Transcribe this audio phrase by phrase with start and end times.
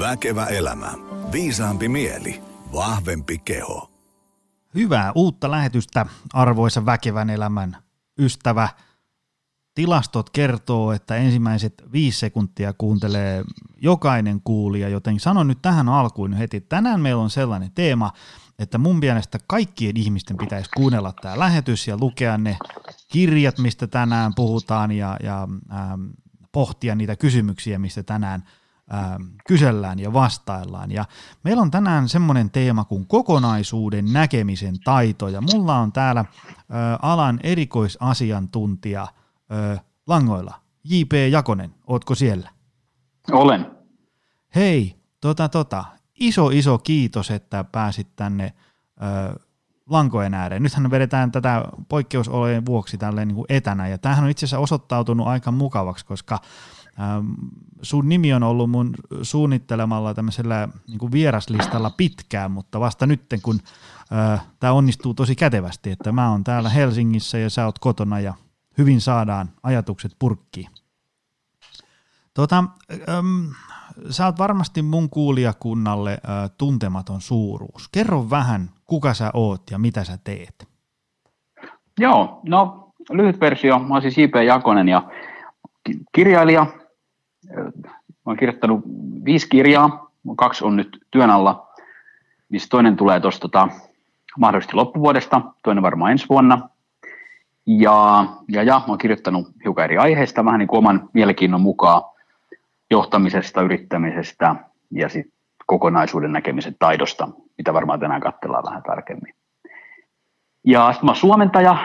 [0.00, 0.92] Väkevä elämä.
[1.32, 2.42] Viisaampi mieli.
[2.72, 3.90] Vahvempi keho.
[4.74, 7.76] Hyvää uutta lähetystä, arvoisa väkevän elämän
[8.18, 8.68] ystävä.
[9.74, 13.44] Tilastot kertoo, että ensimmäiset viisi sekuntia kuuntelee
[13.82, 18.12] jokainen kuulija, joten sanon nyt tähän alkuun heti, tänään meillä on sellainen teema,
[18.58, 22.56] että mun mielestä kaikkien ihmisten pitäisi kuunnella tämä lähetys ja lukea ne
[23.08, 26.06] kirjat, mistä tänään puhutaan ja, ja ähm,
[26.52, 28.42] pohtia niitä kysymyksiä, mistä tänään
[29.46, 30.90] kysellään ja vastaillaan.
[30.90, 31.04] Ja
[31.44, 36.24] meillä on tänään semmoinen teema kuin kokonaisuuden näkemisen taito ja mulla on täällä
[37.02, 39.06] alan erikoisasiantuntija
[40.06, 40.54] langoilla.
[40.84, 41.12] J.P.
[41.30, 42.50] Jakonen, ootko siellä?
[43.32, 43.70] Olen.
[44.54, 45.84] Hei, tota tota,
[46.20, 48.54] iso iso kiitos, että pääsit tänne
[49.02, 49.40] ö,
[49.90, 50.62] lankojen ääreen.
[50.62, 55.26] Nythän vedetään tätä poikkeusolojen vuoksi tälleen niin kuin etänä, ja tämähän on itse asiassa osoittautunut
[55.26, 56.38] aika mukavaksi, koska
[57.00, 57.32] ähm,
[57.82, 63.60] sun nimi on ollut mun suunnittelemalla tämmöisellä niin kuin vieraslistalla pitkään, mutta vasta nyt, kun
[64.12, 68.34] äh, tämä onnistuu tosi kätevästi, että mä oon täällä Helsingissä ja sä oot kotona ja
[68.78, 70.70] hyvin saadaan ajatukset purkkiin.
[72.34, 72.64] Tota,
[73.08, 73.52] ähm,
[74.10, 77.88] sä oot varmasti mun kuulijakunnalle äh, tuntematon suuruus.
[77.92, 80.68] Kerro vähän, kuka sä oot ja mitä sä teet.
[81.98, 83.78] Joo, no lyhyt versio.
[83.78, 84.34] Mä oon siis J.P.
[84.46, 85.02] Jakonen ja
[86.14, 86.66] kirjailija.
[88.26, 88.80] Oon kirjoittanut
[89.24, 91.68] viisi kirjaa, kaksi on nyt työn alla,
[92.48, 93.68] missä toinen tulee tuosta tota,
[94.38, 96.68] mahdollisesti loppuvuodesta, toinen varmaan ensi vuonna.
[97.66, 102.02] Ja, ja, ja oon kirjoittanut hiukan eri aiheista, vähän niin kuin oman mielenkiinnon mukaan
[102.90, 104.54] johtamisesta, yrittämisestä
[104.90, 105.32] ja sitten
[105.66, 109.34] kokonaisuuden näkemisen taidosta, mitä varmaan tänään katsellaan vähän tarkemmin.
[110.64, 111.76] Ja sitten mä oon suomentaja.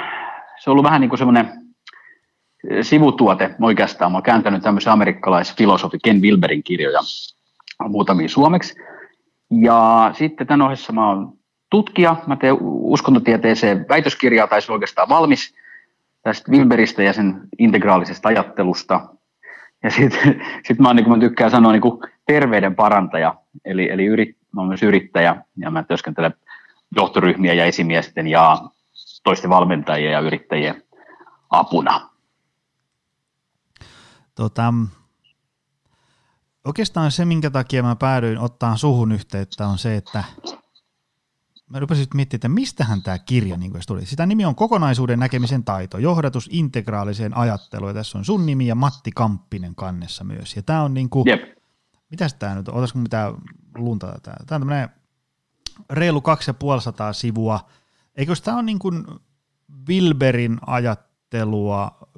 [0.59, 1.64] Se on ollut vähän niin kuin semmoinen
[2.81, 4.11] sivutuote oikeastaan.
[4.11, 6.99] Mä oon kääntänyt tämmöisen amerikkalaisfilosofi Ken Wilberin kirjoja
[7.89, 8.75] muutamia suomeksi.
[9.51, 11.33] Ja sitten tämän ohessa mä oon
[11.69, 12.15] tutkija.
[12.27, 15.55] Mä teen uskontotieteeseen väitöskirjaa, tai se oikeastaan valmis
[16.21, 19.09] tästä Wilberistä ja sen integraalisesta ajattelusta.
[19.83, 21.81] Ja sitten sit mä, niin mä tykkään sanoa niin
[22.27, 23.35] terveyden parantaja,
[23.65, 26.33] eli, eli yrit, mä olen myös yrittäjä ja mä työskentelen
[26.95, 28.57] johtoryhmiä ja esimiesten ja
[29.23, 30.83] toisten valmentajien ja yrittäjien
[31.49, 32.14] apuna.
[34.35, 34.73] Tota,
[36.65, 40.23] oikeastaan se, minkä takia mä päädyin ottaa suhun yhteyttä, on se, että
[41.69, 44.05] mä rupesin miettimään, että mistähän tämä kirja niin tuli.
[44.05, 47.89] Sitä nimi on Kokonaisuuden näkemisen taito, johdatus integraaliseen ajatteluun.
[47.89, 50.55] Ja tässä on sun nimi ja Matti Kamppinen kannessa myös.
[50.55, 51.41] Ja tämä on niin kuin, Jep.
[52.09, 53.33] mitäs tämä nyt, otasiko mitään
[53.75, 54.21] lunta tätä?
[54.21, 54.89] Tämä on tämmöinen
[55.89, 57.69] reilu 2500 sivua.
[58.15, 59.05] Eikö tämä on niin kuin
[59.89, 62.09] Wilberin ajattelua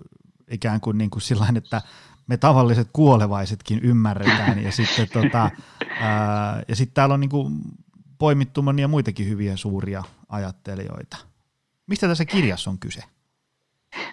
[0.51, 1.81] ikään kuin, niin kuin sillain, että
[2.27, 5.49] me tavalliset kuolevaisetkin ymmärretään ja sitten tota,
[6.01, 7.53] ää, ja sitten täällä on niin kuin
[8.17, 11.17] poimittu monia muitakin hyviä suuria ajattelijoita.
[11.87, 13.03] Mistä tässä kirjassa on kyse?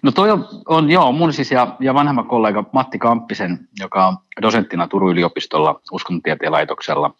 [0.02, 4.16] No toi on, on joo, mun siis ja, ja vanhemman kollega Matti Kamppisen, joka on
[4.42, 7.14] dosenttina Turun yliopistolla uskontontieteen laitoksella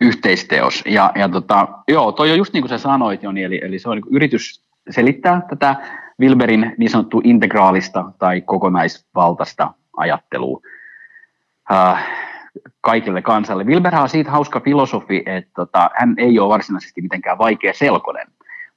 [0.00, 0.82] yhteisteos.
[0.86, 3.88] Ja, ja tota, joo, toi on just niin kuin sä sanoit, Joni, eli, eli se
[3.88, 5.76] on niin yritys selittää tätä
[6.20, 10.60] Wilberin niin sanottua integraalista tai kokonaisvaltaista ajattelua.
[11.72, 12.08] Äh,
[12.80, 13.64] kaikille kansalle.
[13.64, 18.26] Wilberhan on siitä hauska filosofi, että tota, hän ei ole varsinaisesti mitenkään vaikea selkonen,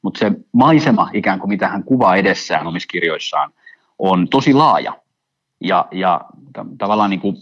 [0.01, 3.51] mutta se maisema ikään kuin mitä hän kuvaa edessään omissa kirjoissaan
[3.99, 4.93] on tosi laaja
[5.61, 6.21] ja, ja
[6.77, 7.35] tavallaan niin kuin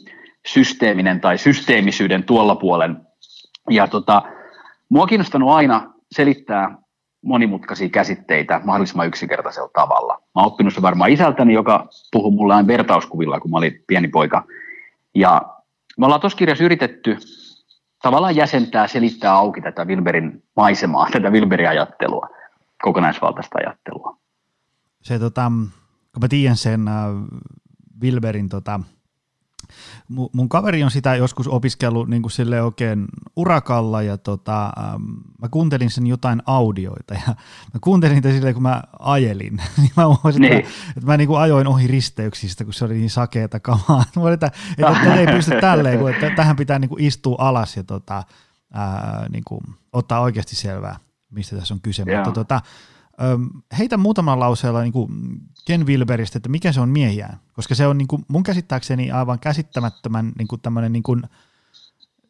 [0.46, 2.98] systeeminen tai systeemisyyden tuolla puolen.
[3.70, 4.22] Ja tota,
[4.90, 6.78] mua on kiinnostanut aina selittää
[7.24, 10.14] monimutkaisia käsitteitä mahdollisimman yksinkertaisella tavalla.
[10.14, 14.08] Mä oon oppinut se varmaan isältäni, joka puhui mulle aina vertauskuvilla, kun mä olin pieni
[14.08, 14.44] poika.
[15.16, 15.42] Ja
[15.98, 17.18] me ollaan tuossa kirjassa yritetty
[18.02, 22.30] tavallaan jäsentää, selittää auki tätä Wilberin maisemaa, tätä Wilberin ajattelua,
[22.82, 24.18] kokonaisvaltaista ajattelua.
[25.02, 25.52] Se, tota,
[26.14, 26.94] kun mä tiedän sen äh,
[28.02, 28.80] Wilberin tota,
[30.34, 33.06] mun kaveri on sitä joskus opiskellut niin kuin sille oikein
[33.36, 35.04] urakalla ja tota, ähm,
[35.42, 37.28] mä kuuntelin sen jotain audioita ja
[37.74, 39.62] mä kuuntelin niitä silleen, kun mä ajelin.
[39.78, 40.54] niin mä huomasin, niin.
[40.54, 44.04] että, että mä niin kuin ajoin ohi risteyksistä, kun se oli niin sakeeta kamaa.
[44.16, 47.78] Mä että, että, että ei pysty tälleen, kun että tähän pitää niin kuin istua alas
[47.78, 48.24] ja tota,
[48.74, 49.62] ää, niin kuin,
[49.94, 50.96] ottaa oikeasti selvää,
[51.30, 52.06] mistä tässä on kyse.
[52.16, 52.62] Mutta tota,
[53.80, 55.10] heitä muutamalla lauseella niin kuin
[55.68, 59.40] Ken Wilberistä, että mikä se on miehiään, koska se on niin kuin mun käsittääkseni aivan
[59.40, 61.24] käsittämättömän niin kuin tämmöinen niin kuin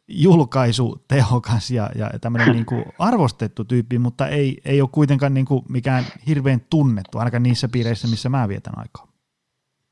[0.08, 5.46] julkaisu tehokas ja, ja tämmöinen niin kuin arvostettu tyyppi, mutta ei, ei ole kuitenkaan niin
[5.46, 9.06] kuin mikään hirveän tunnettu, ainakaan niissä piireissä, missä mä vietän aikaa.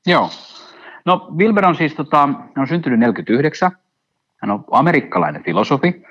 [0.07, 0.31] Joo.
[1.05, 3.71] No Wilber on siis tota, on syntynyt 49,
[4.37, 6.03] Hän on amerikkalainen filosofi,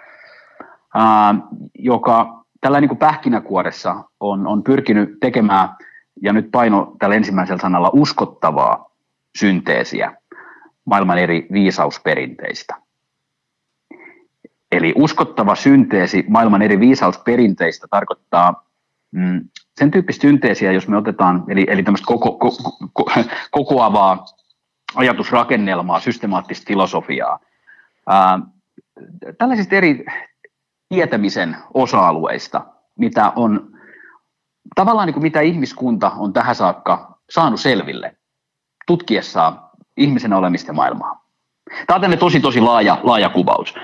[0.95, 1.35] ää,
[1.79, 5.69] joka tällä niin kuin pähkinäkuoressa on, on pyrkinyt tekemään,
[6.21, 8.91] ja nyt paino tällä ensimmäisellä sanalla, uskottavaa
[9.37, 10.17] synteesiä
[10.85, 12.75] maailman eri viisausperinteistä.
[14.71, 18.65] Eli uskottava synteesi maailman eri viisausperinteistä tarkoittaa
[19.11, 19.41] mm,
[19.75, 22.51] sen tyyppistä synteesiä, jos me otetaan, eli, eli tämmöistä koko, ko,
[22.93, 23.11] ko,
[23.51, 24.25] kokoavaa
[24.95, 27.39] ajatusrakennelmaa, systemaattista filosofiaa,
[28.07, 28.39] ää,
[29.37, 30.05] tällaisista eri
[30.91, 32.65] tietämisen osa-alueista,
[32.99, 33.77] mitä on
[34.75, 38.15] tavallaan niin kuin mitä ihmiskunta on tähän saakka saanut selville
[38.87, 39.59] tutkiessaan
[39.97, 41.25] ihmisen olemista maailmaa.
[41.87, 43.75] Tämä on tosi tosi laaja, laaja kuvaus.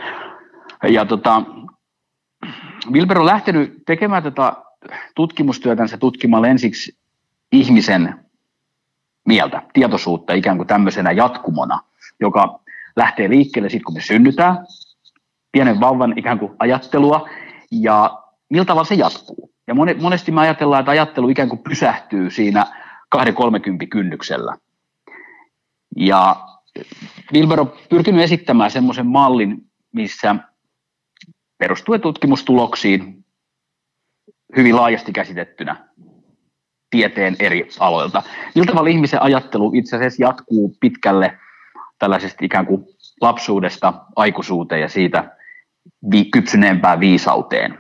[0.90, 1.44] Ja tota,
[2.92, 4.54] Wilber on lähtenyt tekemään tätä
[5.16, 6.98] tutkimustyötänsä tutkimalla ensiksi
[7.52, 8.26] ihmisen
[9.26, 11.80] mieltä, tietoisuutta ikään kuin tämmöisenä jatkumona,
[12.20, 12.60] joka
[12.96, 14.58] lähtee liikkeelle sitten, kun me synnytään,
[15.52, 17.30] pienen vauvan ikään kuin ajattelua,
[17.72, 19.52] ja millä tavalla se jatkuu.
[19.68, 22.66] Ja monesti me ajatellaan, että ajattelu ikään kuin pysähtyy siinä
[23.16, 23.20] 2-30
[23.90, 24.58] kynnyksellä.
[25.96, 26.36] Ja
[27.34, 29.58] Wilber on pyrkinyt esittämään semmoisen mallin,
[29.94, 30.36] missä
[31.58, 33.26] perustuen tutkimustuloksiin
[34.58, 35.88] hyvin laajasti käsitettynä
[36.90, 38.24] tieteen eri aloilta.
[38.56, 41.38] Millä tavalla ihmisen ajattelu itse asiassa jatkuu pitkälle
[42.00, 42.86] tällaisesta ikään kuin
[43.22, 45.37] lapsuudesta aikuisuuteen ja siitä
[46.12, 47.80] vi- kypsyneempään viisauteen.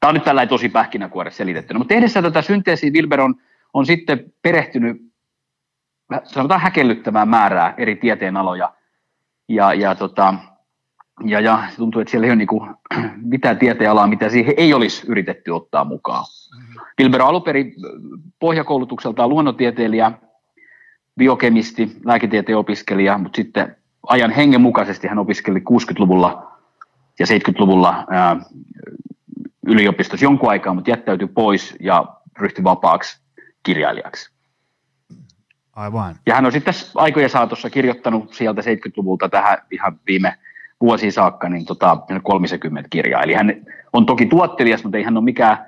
[0.00, 3.34] Tämä on nyt tällainen tosi pähkinäkuore selitettynä, mutta tehdessä tätä synteesiä Wilber on,
[3.74, 5.14] on sitten perehtynyt
[6.24, 8.74] sanotaan häkellyttävää määrää eri tieteenaloja
[9.48, 10.34] ja, ja tota,
[11.24, 12.70] ja, ja tuntuu, että siellä ei ole niin kuin
[13.32, 16.24] mitään tieteenalaa, mitä siihen ei olisi yritetty ottaa mukaan.
[17.00, 17.74] Wilber on aluperi
[18.38, 20.12] pohjakoulutukseltaan luonnontieteilijä,
[21.18, 23.76] biokemisti, lääketieteen opiskelija, mutta sitten
[24.08, 26.53] ajan hengen mukaisesti hän opiskeli 60-luvulla
[27.18, 28.36] ja 70-luvulla ää,
[29.66, 32.04] yliopistossa jonkun aikaa, mutta jättäytyi pois ja
[32.38, 33.20] ryhtyi vapaaksi
[33.62, 34.34] kirjailijaksi.
[35.72, 36.16] Aivan.
[36.26, 40.38] Ja hän on sitten aikojen saatossa kirjoittanut sieltä 70-luvulta tähän ihan viime
[40.80, 43.22] vuosiin saakka niin tota, 30 kirjaa.
[43.22, 45.66] Eli hän on toki tuottelias, mutta ei hän ole mikään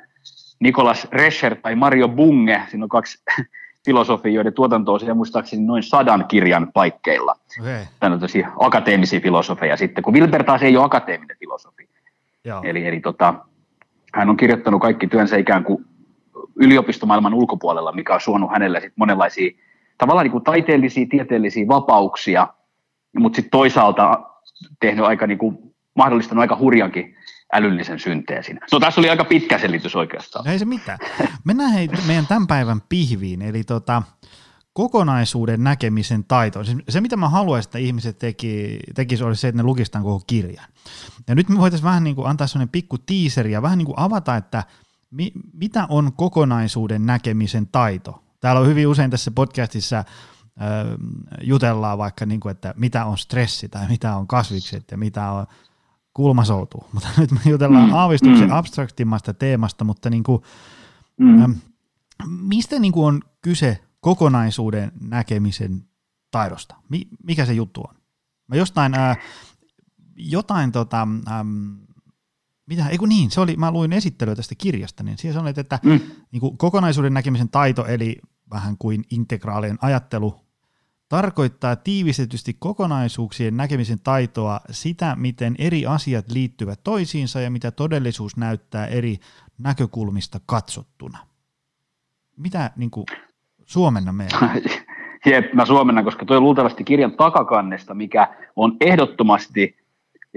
[0.60, 2.62] Nikolas Rescher tai Mario Bunge.
[2.70, 3.22] Siinä on kaksi
[3.86, 7.36] filosofia, joiden tuotanto on muistaakseni noin sadan kirjan paikkeilla.
[7.60, 7.84] Okay.
[8.00, 11.88] Tämä on tosi akateemisia filosofeja sitten, kun Wilber taas ei ole akateeminen filosofi.
[12.44, 12.60] Joo.
[12.64, 13.34] Eli, eli tota,
[14.14, 15.84] hän on kirjoittanut kaikki työnsä ikään kuin
[16.56, 19.52] yliopistomaailman ulkopuolella, mikä on suonut hänelle sit monenlaisia
[19.98, 22.48] tavallaan niin kuin taiteellisia, tieteellisiä vapauksia,
[23.18, 24.22] mutta sitten toisaalta
[24.80, 25.58] tehnyt aika niin kuin,
[25.94, 27.15] mahdollistanut aika hurjankin
[27.52, 28.60] älyllisen synteesin.
[28.72, 30.44] No tässä oli aika pitkä selitys oikeastaan.
[30.44, 30.98] No ei se mitään.
[31.44, 34.02] Mennään hei, meidän tämän päivän pihviin, eli tota,
[34.72, 36.64] kokonaisuuden näkemisen taito.
[36.64, 40.24] Siis se, mitä mä haluaisin, että ihmiset teki, tekisi, olisi se, että ne lukistaan koko
[40.26, 40.66] kirjan.
[41.28, 43.98] Ja nyt me voitaisiin vähän niin kuin antaa sellainen pikku tiiseri ja vähän niin kuin
[43.98, 44.64] avata, että
[45.10, 48.22] mi, mitä on kokonaisuuden näkemisen taito.
[48.40, 50.04] Täällä on hyvin usein tässä podcastissa
[51.42, 55.46] jutellaan vaikka, niin kuin, että mitä on stressi tai mitä on kasvikset ja mitä on
[56.16, 56.84] kulmasoutu.
[56.92, 57.94] Mutta nyt me jutellaan mm.
[57.94, 58.54] aavistuksen mm.
[58.54, 60.42] abstraktimmasta teemasta, mutta niin kuin,
[61.20, 61.42] mm.
[61.42, 61.52] ähm,
[62.26, 65.84] mistä niin kuin on kyse kokonaisuuden näkemisen
[66.30, 66.74] taidosta?
[66.88, 67.94] Mi- mikä se juttu on?
[68.48, 69.18] Mä jostain, äh,
[70.16, 71.72] jotain tota, ähm,
[72.66, 75.78] mitä, ei kun niin, se oli, mä luin esittelyä tästä kirjasta, niin siellä sanoit, että
[75.82, 76.00] mm.
[76.32, 78.16] niin kuin kokonaisuuden näkemisen taito, eli
[78.50, 80.45] vähän kuin integraalien ajattelu,
[81.08, 88.86] tarkoittaa tiivistetysti kokonaisuuksien näkemisen taitoa sitä, miten eri asiat liittyvät toisiinsa ja mitä todellisuus näyttää
[88.86, 89.16] eri
[89.58, 91.18] näkökulmista katsottuna.
[92.36, 93.06] Mitä niin kuin,
[93.64, 94.62] suomenna meidän?
[95.26, 99.85] Jep, mä suomennan, koska tuo luultavasti kirjan takakannesta, mikä on ehdottomasti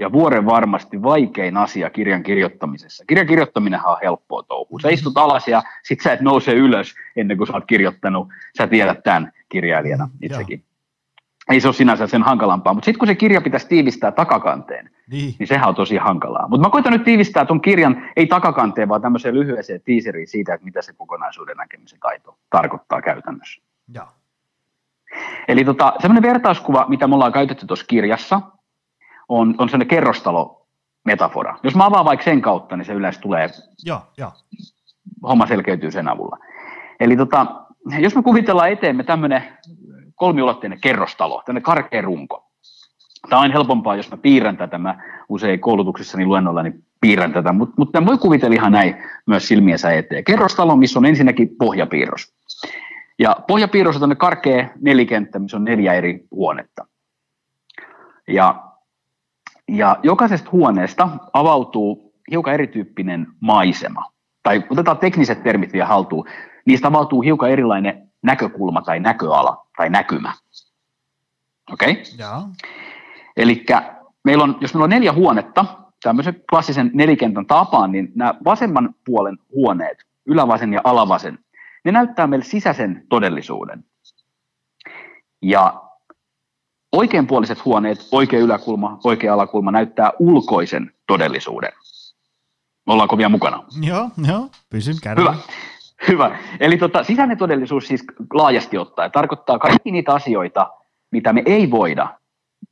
[0.00, 3.04] ja vuoren varmasti vaikein asia kirjan kirjoittamisessa.
[3.06, 4.80] Kirjan kirjoittaminen on helppoa touhua.
[4.82, 8.28] Sä istut alas ja sit sä et nouse ylös ennen kuin sä oot kirjoittanut,
[8.58, 10.64] sä tiedät tämän kirjailijana itsekin.
[11.50, 15.34] Ei se ole sinänsä sen hankalampaa, mutta sitten kun se kirja pitäisi tiivistää takakanteen, niin,
[15.38, 16.48] niin sehän on tosi hankalaa.
[16.48, 20.64] Mutta mä koitan nyt tiivistää tuon kirjan, ei takakanteen, vaan tämmöiseen lyhyeseen tiiseriin siitä, että
[20.64, 23.62] mitä se kokonaisuuden näkemisen taito tarkoittaa käytännössä.
[23.94, 24.06] Ja.
[25.48, 28.40] Eli tota, semmoinen vertauskuva, mitä me ollaan käytetty tuossa kirjassa,
[29.30, 30.66] on, on sellainen kerrostalo
[31.04, 31.58] metafora.
[31.62, 33.48] Jos mä avaan vaikka sen kautta, niin se yleensä tulee,
[33.86, 34.32] ja, ja.
[35.22, 36.38] homma selkeytyy sen avulla.
[37.00, 37.46] Eli tota,
[37.98, 39.42] jos me kuvitellaan eteemme tämmöinen
[40.14, 42.46] kolmiulotteinen kerrostalo, tämmöinen karkea runko.
[43.28, 44.78] Tämä on helpompaa, jos mä piirrän tätä.
[44.78, 48.96] Mä usein koulutuksessani luennolla niin piirrän tätä, mutta mut voi kuvitella ihan näin
[49.26, 50.24] myös silmiensä eteen.
[50.24, 52.34] Kerrostalo, missä on ensinnäkin pohjapiirros.
[53.18, 56.86] Ja pohjapiirros on karkea nelikenttä, missä on neljä eri huonetta.
[58.28, 58.69] Ja
[59.70, 64.12] Ja jokaisesta huoneesta avautuu hiukan erityyppinen maisema.
[64.42, 66.26] Tai otetaan tekniset termit vielä haltuun.
[66.64, 70.32] Niistä avautuu hiukan erilainen näkökulma tai näköala tai näkymä.
[71.72, 71.92] Okei?
[71.92, 72.42] Okay?
[73.36, 73.64] Eli
[74.24, 75.64] meillä on, jos meillä on neljä huonetta,
[76.02, 81.38] tämmöisen klassisen nelikentän tapaan, niin nämä vasemman puolen huoneet, ylävasen ja alavasen,
[81.84, 83.84] ne näyttää meille sisäisen todellisuuden.
[85.42, 85.89] Ja
[86.92, 91.72] oikeanpuoliset huoneet, oikea yläkulma, oikea alakulma näyttää ulkoisen todellisuuden.
[92.86, 93.64] Ollaanko vielä mukana?
[93.82, 95.30] Joo, joo, pysyn kärryllä.
[95.30, 95.42] Hyvä.
[96.08, 96.38] Hyvä.
[96.60, 98.04] Eli tota, sisäinen todellisuus siis
[98.34, 100.70] laajasti ottaen tarkoittaa kaikki niitä asioita,
[101.10, 102.14] mitä me ei voida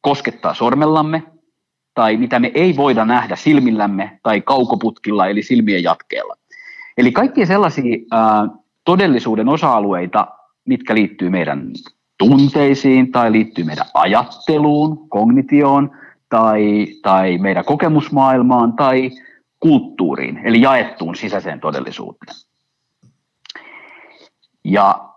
[0.01, 1.23] koskettaa sormellamme,
[1.95, 6.37] tai mitä me ei voida nähdä silmillämme tai kaukoputkilla, eli silmien jatkeella.
[6.99, 8.49] Eli kaikkia sellaisia ää,
[8.85, 10.27] todellisuuden osa-alueita,
[10.65, 11.71] mitkä liittyy meidän
[12.19, 15.91] tunteisiin tai liittyy meidän ajatteluun, kognitioon
[16.29, 19.11] tai, tai meidän kokemusmaailmaan tai
[19.61, 22.37] kulttuuriin, eli jaettuun sisäiseen todellisuuteen.
[24.65, 25.09] Ja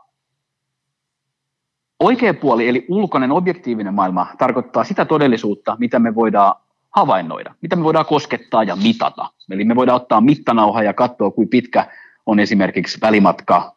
[2.00, 6.55] oikea puoli, eli ulkoinen objektiivinen maailma, tarkoittaa sitä todellisuutta, mitä me voidaan
[6.89, 9.29] havainnoida, mitä me voidaan koskettaa ja mitata.
[9.51, 11.88] Eli me voidaan ottaa mittanauha ja katsoa, kuinka pitkä
[12.25, 13.75] on esimerkiksi välimatka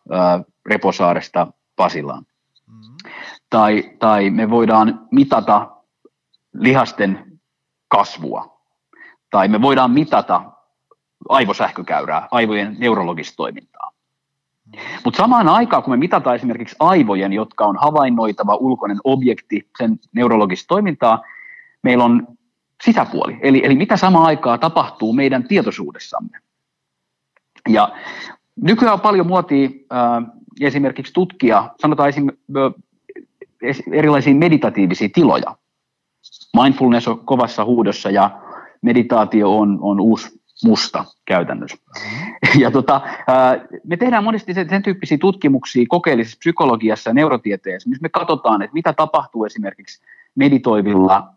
[0.66, 2.24] Reposaaresta Pasilaan.
[3.54, 5.70] Tai, tai me voidaan mitata
[6.54, 7.40] lihasten
[7.88, 8.60] kasvua.
[9.30, 10.42] Tai me voidaan mitata
[11.28, 13.90] aivosähkökäyrää, aivojen neurologista toimintaa.
[15.04, 20.68] Mutta samaan aikaan, kun me mitataan esimerkiksi aivojen, jotka on havainnoitava ulkoinen objekti, sen neurologista
[20.68, 21.22] toimintaa,
[21.82, 22.26] meillä on
[22.84, 23.38] sisäpuoli.
[23.42, 26.38] Eli, eli mitä samaan aikaan tapahtuu meidän tietoisuudessamme.
[27.68, 27.92] Ja
[28.56, 30.24] nykyään on paljon muotia äh,
[30.60, 32.28] esimerkiksi tutkia, sanotaan esim,
[33.92, 35.56] erilaisia meditatiivisia tiloja.
[36.62, 38.30] Mindfulness on kovassa huudossa ja
[38.82, 41.76] meditaatio on, on uusi musta käytännössä.
[41.76, 42.60] Mm-hmm.
[42.60, 43.00] Ja tota,
[43.84, 48.74] me tehdään monesti sen, sen tyyppisiä tutkimuksia kokeellisessa psykologiassa ja neurotieteessä, missä me katsotaan, että
[48.74, 50.02] mitä tapahtuu esimerkiksi
[50.34, 51.28] meditoivilla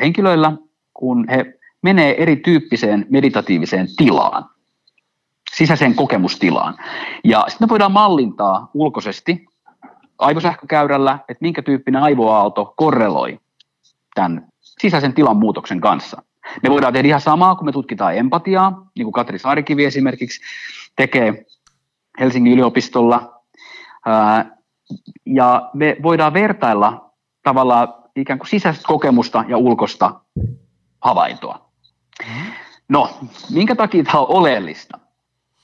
[0.00, 0.52] henkilöillä,
[0.94, 4.44] kun he menee erityyppiseen meditatiiviseen tilaan,
[5.54, 6.74] sisäiseen kokemustilaan.
[7.24, 9.46] Ja sitten me voidaan mallintaa ulkoisesti
[10.18, 13.40] aivosähkökäyrällä, että minkä tyyppinen aivoaalto korreloi
[14.14, 16.22] tämän sisäisen tilan muutoksen kanssa.
[16.62, 20.40] Me voidaan tehdä ihan samaa, kun me tutkitaan empatiaa, niin kuin Katri Saarikivi esimerkiksi
[20.96, 21.44] tekee
[22.20, 23.42] Helsingin yliopistolla.
[25.26, 27.10] Ja me voidaan vertailla
[27.42, 30.20] tavallaan ikään kuin sisäistä kokemusta ja ulkosta
[31.00, 31.70] havaintoa.
[32.88, 33.10] No,
[33.50, 34.98] minkä takia tämä on oleellista?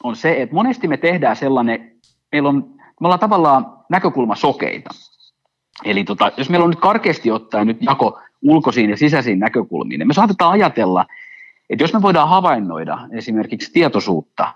[0.02, 1.92] On se, että monesti me tehdään sellainen,
[2.32, 4.90] meillä on, me ollaan tavallaan näkökulmasokeita.
[5.84, 10.08] Eli tota, jos meillä on nyt karkeasti ottaen nyt jako ulkoisiin ja sisäisiin näkökulmiin.
[10.08, 11.06] Me saatetaan ajatella,
[11.70, 14.54] että jos me voidaan havainnoida esimerkiksi tietoisuutta,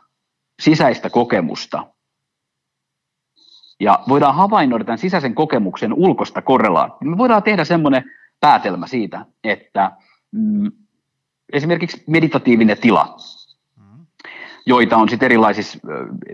[0.63, 1.87] sisäistä kokemusta,
[3.81, 8.05] ja voidaan havainnoida tämän sisäisen kokemuksen ulkosta korrelaan, niin me voidaan tehdä semmoinen
[8.41, 9.93] päätelmä siitä, että
[10.33, 10.73] mm,
[11.53, 13.17] esimerkiksi meditatiivinen tila,
[14.67, 15.79] joita on sitten erilaisissa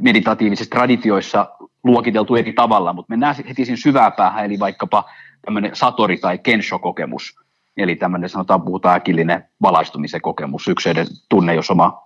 [0.00, 1.46] meditatiivisissa traditioissa
[1.85, 5.04] luokiteltu eri tavalla, mutta mennään heti siinä syvää päähän, eli vaikkapa
[5.44, 7.35] tämmöinen satori- tai kensho-kokemus,
[7.76, 12.02] eli tämmöinen sanotaan puhutaan äkillinen valaistumisen kokemus, ykseiden tunne, jos oma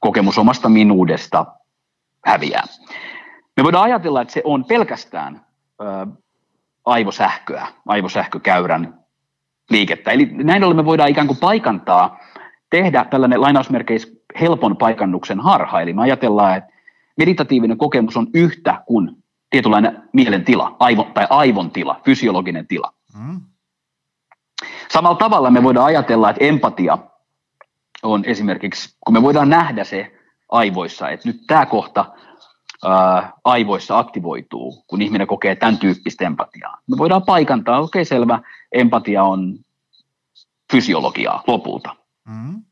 [0.00, 1.46] kokemus omasta minuudesta
[2.26, 2.64] häviää.
[3.56, 5.40] Me voidaan ajatella, että se on pelkästään
[5.80, 6.06] ö,
[6.84, 9.00] aivosähköä, aivosähkökäyrän
[9.70, 10.10] liikettä.
[10.10, 12.18] Eli näin ollen me voidaan ikään kuin paikantaa,
[12.70, 15.80] tehdä tällainen lainausmerkeis helpon paikannuksen harha.
[15.80, 16.70] Eli me ajatellaan, että
[17.16, 19.10] meditatiivinen kokemus on yhtä kuin
[19.50, 22.92] tietynlainen mielentila aivo, tai aivon tila, fysiologinen tila.
[23.18, 23.40] Mm.
[24.92, 26.98] Samalla tavalla me voidaan ajatella, että empatia
[28.02, 30.12] on esimerkiksi, kun me voidaan nähdä se
[30.48, 32.04] aivoissa, että nyt tämä kohta
[32.84, 36.78] ää, aivoissa aktivoituu, kun ihminen kokee tämän tyyppistä empatiaa.
[36.90, 38.40] Me voidaan paikantaa, okei okay, selvä,
[38.72, 39.58] empatia on
[40.72, 41.96] fysiologiaa lopulta.
[42.28, 42.62] Mm.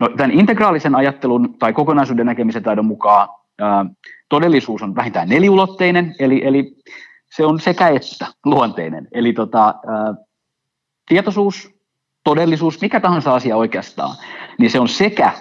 [0.00, 3.28] No, tämän integraalisen ajattelun tai kokonaisuuden näkemisen taidon mukaan
[4.28, 6.76] todellisuus on vähintään neliulotteinen, eli, eli
[7.36, 9.08] se on sekä että luonteinen.
[9.12, 9.74] Eli tota,
[11.08, 11.70] tietoisuus,
[12.24, 14.16] todellisuus, mikä tahansa asia oikeastaan,
[14.58, 15.32] niin se on sekä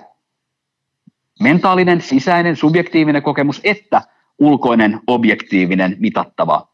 [1.39, 4.01] mentaalinen, sisäinen, subjektiivinen kokemus, että
[4.39, 6.67] ulkoinen, objektiivinen, mitattava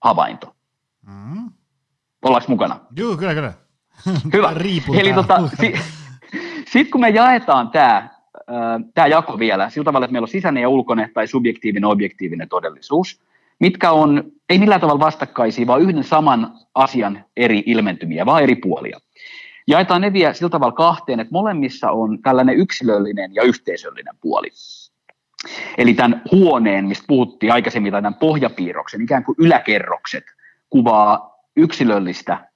[0.00, 0.54] havainto.
[1.06, 1.52] Mm.
[2.22, 2.80] Ollaanko mukana?
[2.96, 3.52] Joo, kyllä, kyllä.
[4.32, 4.52] Hyvä.
[4.94, 5.74] Eli tota, si,
[6.72, 8.08] sitten kun me jaetaan tämä
[8.94, 13.20] tämä jako vielä sillä tavalla, että meillä on sisäinen ja ulkoinen tai subjektiivinen objektiivinen todellisuus,
[13.60, 18.98] mitkä on ei millään tavalla vastakkaisia, vaan yhden saman asian eri ilmentymiä, vaan eri puolia.
[19.66, 24.48] jaetaan ne vielä sillä tavalla kahteen, että molemmissa on tällainen yksilöllinen ja yhteisöllinen puoli.
[25.78, 30.24] Eli tämän huoneen, mistä puhuttiin aikaisemmin, tai tämän pohjapiirroksen, ikään kuin yläkerrokset,
[30.70, 32.48] kuvaa yksilöllistä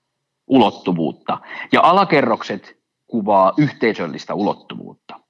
[0.46, 1.38] ulottuvuutta,
[1.72, 5.21] ja alakerrokset kuvaa yhteisöllistä ulottuvuutta.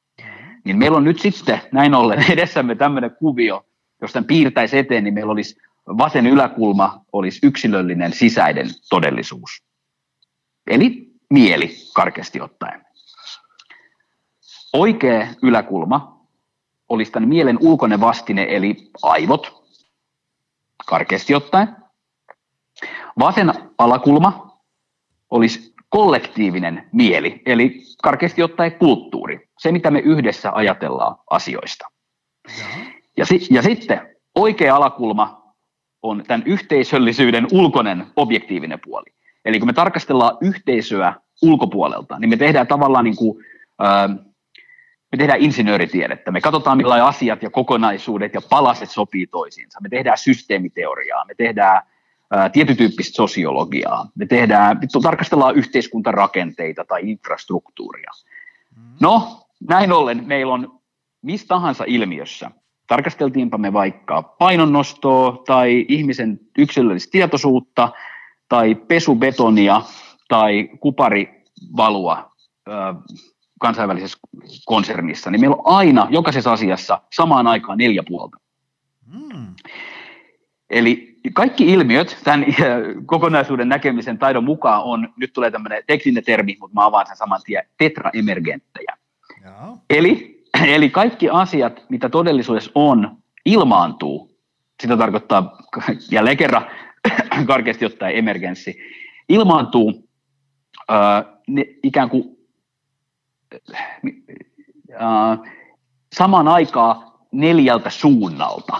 [0.64, 3.66] Niin meillä on nyt sitten näin ollen edessämme tämmöinen kuvio,
[4.00, 9.62] jos tämän piirtäisi eteen, niin meillä olisi vasen yläkulma olisi yksilöllinen sisäinen todellisuus.
[10.66, 12.87] Eli mieli karkeasti ottaen.
[14.73, 16.26] Oikea yläkulma
[16.88, 19.64] olisi tämän mielen ulkoinen vastine, eli aivot,
[20.87, 21.76] karkeasti ottaen.
[23.19, 24.59] Vasen alakulma
[25.31, 31.88] olisi kollektiivinen mieli, eli karkeasti ottaen kulttuuri, se mitä me yhdessä ajatellaan asioista.
[33.16, 35.42] Ja, si- ja sitten oikea alakulma
[36.02, 39.14] on tämän yhteisöllisyyden ulkoinen objektiivinen puoli.
[39.45, 43.45] Eli kun me tarkastellaan yhteisöä ulkopuolelta, niin me tehdään tavallaan niin kuin,
[45.12, 50.19] me tehdään insinööritiedettä, me katsotaan millaisia asiat ja kokonaisuudet ja palaset sopii toisiinsa, me tehdään
[50.19, 51.83] systeemiteoriaa, me tehdään
[52.52, 58.11] tietytyyppistä sosiologiaa, me tehdään, me tarkastellaan yhteiskuntarakenteita tai infrastruktuuria.
[59.00, 60.78] No, näin ollen meillä on
[61.23, 62.50] mistä tahansa ilmiössä,
[62.87, 67.88] tarkasteltiinpa me vaikka painonnostoa tai ihmisen yksilöllistä tietoisuutta
[68.49, 69.83] tai pesubetonia
[70.28, 72.33] tai kuparivalua
[73.61, 74.19] kansainvälisessä
[74.64, 78.37] konsernissa, niin meillä on aina jokaisessa asiassa samaan aikaan neljä puolta.
[79.07, 79.54] Mm.
[80.71, 82.47] Eli kaikki ilmiöt tämän
[83.07, 87.40] kokonaisuuden näkemisen taidon mukaan on, nyt tulee tämmöinen tekninen termi, mutta mä avaan sen saman
[87.45, 88.97] tien, tetraemergenttejä.
[89.90, 94.38] Eli, eli kaikki asiat, mitä todellisuudessa on, ilmaantuu.
[94.82, 95.58] Sitä tarkoittaa
[96.11, 96.66] jälleen kerran
[97.46, 98.78] karkeasti ottaen emergenssi.
[99.28, 100.08] Ilmaantuu
[100.90, 102.25] äh, ne, ikään kuin
[104.92, 105.38] äh,
[106.12, 108.78] samaan aikaan neljältä suunnalta.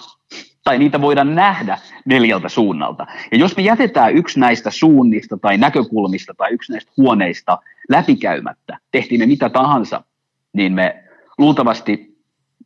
[0.65, 3.07] Tai niitä voidaan nähdä neljältä suunnalta.
[3.33, 7.59] Ja jos me jätetään yksi näistä suunnista tai näkökulmista tai yksi näistä huoneista
[7.89, 10.05] läpikäymättä, tehtiin me mitä tahansa,
[10.53, 11.05] niin me
[11.39, 12.19] luultavasti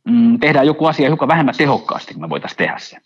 [0.05, 2.97] mm, tehdään joku asia joka vähemmän tehokkaasti, kun me voitaisiin tehdä se.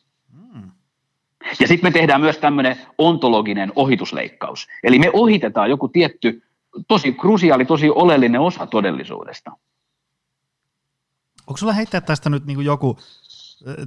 [1.60, 4.68] Ja sitten me tehdään myös tämmöinen ontologinen ohitusleikkaus.
[4.84, 6.44] Eli me ohitetaan joku tietty
[6.88, 9.52] tosi krusiaali, tosi oleellinen osa todellisuudesta.
[11.48, 12.98] Onko sulla heittää tästä nyt niin joku,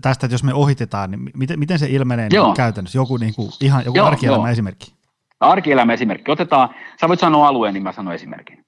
[0.02, 2.98] tästä, että jos me ohitetaan, niin miten, miten se ilmenee niin käytännössä?
[2.98, 4.94] Joku, niin kuin, ihan, joku arkielämä esimerkki.
[5.40, 6.30] Arkielämä esimerkki.
[6.30, 6.68] Otetaan,
[7.00, 8.64] sä voit sanoa alueen, niin mä sanon esimerkin.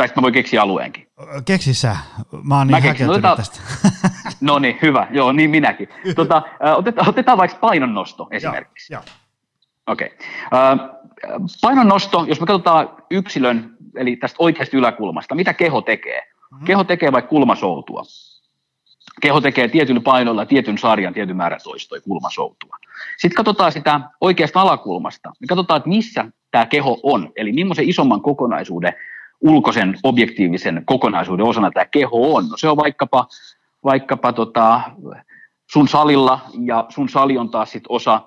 [0.00, 1.06] Tai sitten mä voin keksiä alueenkin.
[1.44, 1.96] Keksi sä.
[2.42, 3.60] Mä oon niin mä otetaan, tästä.
[4.40, 5.06] no niin, hyvä.
[5.10, 5.88] Joo, niin minäkin.
[6.16, 6.42] Tota,
[6.76, 8.92] otetaan, otetaan vaikka painonnosto esimerkiksi.
[8.92, 9.02] Joo,
[9.86, 10.10] Okei.
[10.52, 10.88] Okay.
[11.62, 16.20] Painonnosto, jos me katsotaan yksilön, eli tästä oikeasta yläkulmasta, mitä keho tekee?
[16.20, 16.66] Mm-hmm.
[16.66, 18.02] Keho tekee vaikka kulmasoutua.
[19.20, 22.76] Keho tekee tietyllä painolla tietyn sarjan, tietyn määrän toistoja kulmasoutua.
[23.18, 25.32] Sitten katsotaan sitä oikeasta alakulmasta.
[25.40, 28.92] Me katsotaan, että missä tämä keho on, eli millaisen isomman kokonaisuuden
[29.40, 32.48] ulkoisen objektiivisen kokonaisuuden osana tämä keho on.
[32.48, 33.26] No se on vaikkapa,
[33.84, 34.80] vaikkapa tota,
[35.72, 38.20] sun salilla ja sun sali on taas sit osa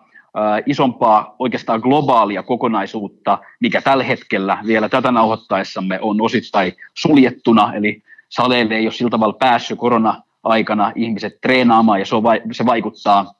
[0.66, 8.76] isompaa oikeastaan globaalia kokonaisuutta, mikä tällä hetkellä vielä tätä nauhoittaessamme on osittain suljettuna, eli saleille
[8.76, 13.34] ei ole sillä tavalla päässyt korona-aikana ihmiset treenaamaan ja se, on, se vaikuttaa,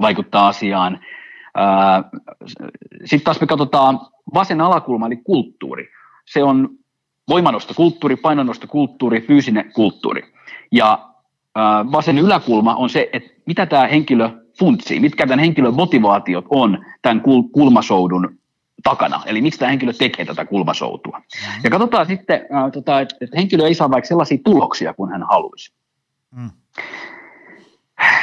[0.00, 1.00] vaikuttaa asiaan.
[3.04, 4.00] Sitten taas me katsotaan
[4.34, 5.88] vasen alakulma, eli kulttuuri.
[6.26, 6.68] Se on
[7.30, 10.22] voimanostokulttuuri, painonnostokulttuuri, fyysinen kulttuuri.
[10.72, 11.10] Ja
[11.92, 17.20] vasen yläkulma on se, että mitä tämä henkilö funtsii, mitkä tämän henkilön motivaatiot on tämän
[17.20, 18.38] kul- kulmasoudun
[18.82, 21.18] takana, eli miksi tämä henkilö tekee tätä kulmasoutua.
[21.18, 21.60] Mm-hmm.
[21.64, 25.22] Ja katsotaan sitten, äh, tota, että, että henkilö ei saa vaikka sellaisia tuloksia kuin hän
[25.22, 25.72] haluaisi.
[26.30, 26.50] Mm.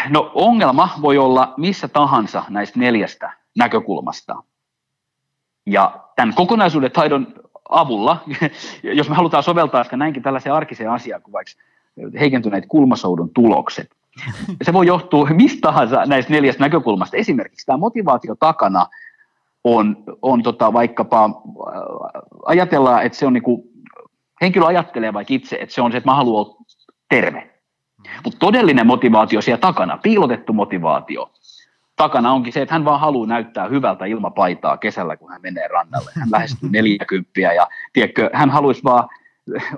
[0.10, 4.44] No ongelma voi olla missä tahansa näistä neljästä näkökulmasta.
[5.66, 7.34] Ja tämän kokonaisuuden taidon
[7.70, 8.24] avulla,
[8.84, 11.52] jos me halutaan soveltaa sitä näinkin tällaiseen arkiseen asiaan kuin vaikka
[12.20, 13.90] heikentyneet kulmasoudun tulokset.
[14.66, 17.18] Se voi johtua mistä tahansa näistä neljästä näkökulmasta.
[17.18, 18.88] Esimerkiksi tämä motivaatio takana
[19.64, 21.32] on, on tota vaikkapa, äh,
[22.46, 23.64] ajatellaan, että se on niinku,
[24.42, 26.56] henkilö ajattelee vaikka itse, että se on se, että mä haluan olla
[27.10, 27.54] terve.
[28.24, 31.32] Mutta todellinen motivaatio siellä takana, piilotettu motivaatio,
[31.98, 36.12] takana onkin se, että hän vaan haluaa näyttää hyvältä ilmapaitaa kesällä, kun hän menee rannalle.
[36.16, 39.10] Hän lähestyy neljäkymppiä ja tiedätkö, hän haluaisi vaan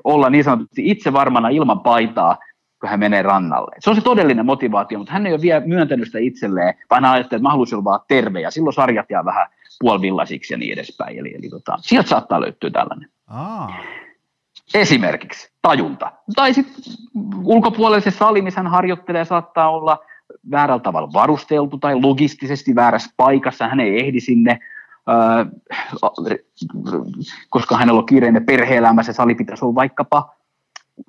[0.03, 2.37] olla niin sanotusti itse varmana ilman paitaa,
[2.81, 3.75] kun hän menee rannalle.
[3.79, 7.13] Se on se todellinen motivaatio, mutta hän ei ole vielä myöntänyt sitä itselleen, vaan hän
[7.13, 9.47] ajattelee, että mä haluaisin olla vaan terve, ja silloin sarjat jää vähän
[9.79, 11.19] puolivillaisiksi ja niin edespäin.
[11.19, 13.09] Eli, eli tota, sieltä saattaa löytyä tällainen.
[13.27, 13.73] Aa.
[14.73, 16.11] Esimerkiksi tajunta.
[16.35, 16.93] Tai sitten
[17.43, 19.99] ulkopuolelle se sali, missä hän harjoittelee, saattaa olla
[20.51, 23.67] väärällä tavalla varusteltu tai logistisesti väärässä paikassa.
[23.67, 24.59] Hän ei ehdi sinne,
[27.49, 29.03] koska hänellä on kiireinen perhe-elämä.
[29.03, 30.35] Se sali pitäisi olla vaikkapa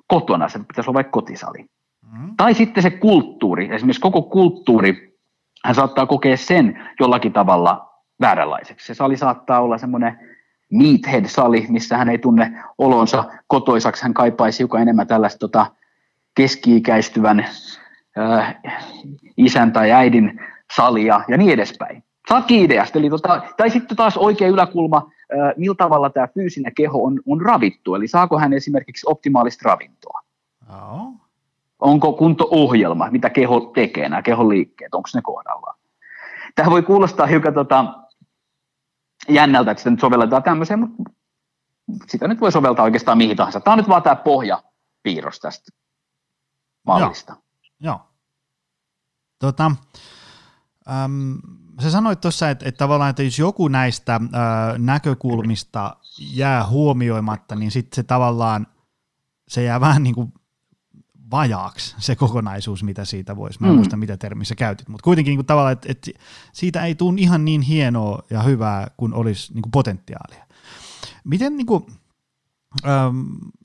[0.07, 1.65] kotona, se pitäisi olla vaikka kotisali.
[2.11, 2.35] Mm.
[2.37, 5.17] Tai sitten se kulttuuri, esimerkiksi koko kulttuuri,
[5.65, 8.87] hän saattaa kokea sen jollakin tavalla vääränlaiseksi.
[8.87, 10.19] Se sali saattaa olla semmoinen
[10.71, 15.65] meathead-sali, missä hän ei tunne olonsa kotoisaksi, hän kaipaisi hiukan enemmän tällaista tota,
[16.35, 17.45] keski-ikäistyvän
[18.17, 18.55] äh,
[19.37, 20.39] isän tai äidin
[20.75, 22.03] salia ja niin edespäin.
[22.29, 22.99] Saatkin ideasta.
[22.99, 27.41] Eli tota, tai sitten taas oikea yläkulma, äh, millä tavalla tämä fyysinen keho on, on
[27.41, 30.21] ravittu, eli saako hän esimerkiksi optimaalista ravintoa.
[30.69, 31.13] Oh.
[31.79, 35.79] Onko kunto-ohjelma, mitä keho tekee, nämä kehon liikkeet, onko ne kohdallaan.
[36.55, 37.85] Tähän voi kuulostaa hiukan tota,
[39.29, 41.03] jännältä, että sitä nyt sovelletaan tämmöiseen, mutta
[42.07, 43.59] sitä nyt voi soveltaa oikeastaan mihin tahansa.
[43.59, 45.71] Tämä on nyt vaan tämä pohjapiirros tästä
[46.85, 47.33] mallista.
[47.33, 47.41] Joo.
[47.81, 48.01] Joo.
[49.39, 49.71] Tota,
[51.05, 51.37] äm,
[51.81, 54.21] sä sanoit tuossa, että, että tavallaan, että jos joku näistä äh,
[54.77, 58.67] näkökulmista jää huomioimatta, niin sitten se tavallaan,
[59.47, 60.33] se jää vähän niin kuin
[61.31, 63.59] vajaaksi se kokonaisuus, mitä siitä voisi.
[63.61, 63.75] Mä en mm.
[63.75, 66.11] muista, mitä termissä käytit, mutta kuitenkin niin tavallaan, että, että
[66.53, 70.45] siitä ei tule ihan niin hienoa ja hyvää kuin olisi niin kuin potentiaalia.
[71.23, 71.85] Miten niin kuin,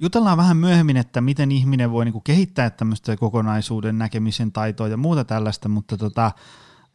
[0.01, 4.97] jutellaan vähän myöhemmin, että miten ihminen voi niin kuin kehittää tämmöistä kokonaisuuden näkemisen taitoa ja
[4.97, 6.33] muuta tällaista, mutta tota,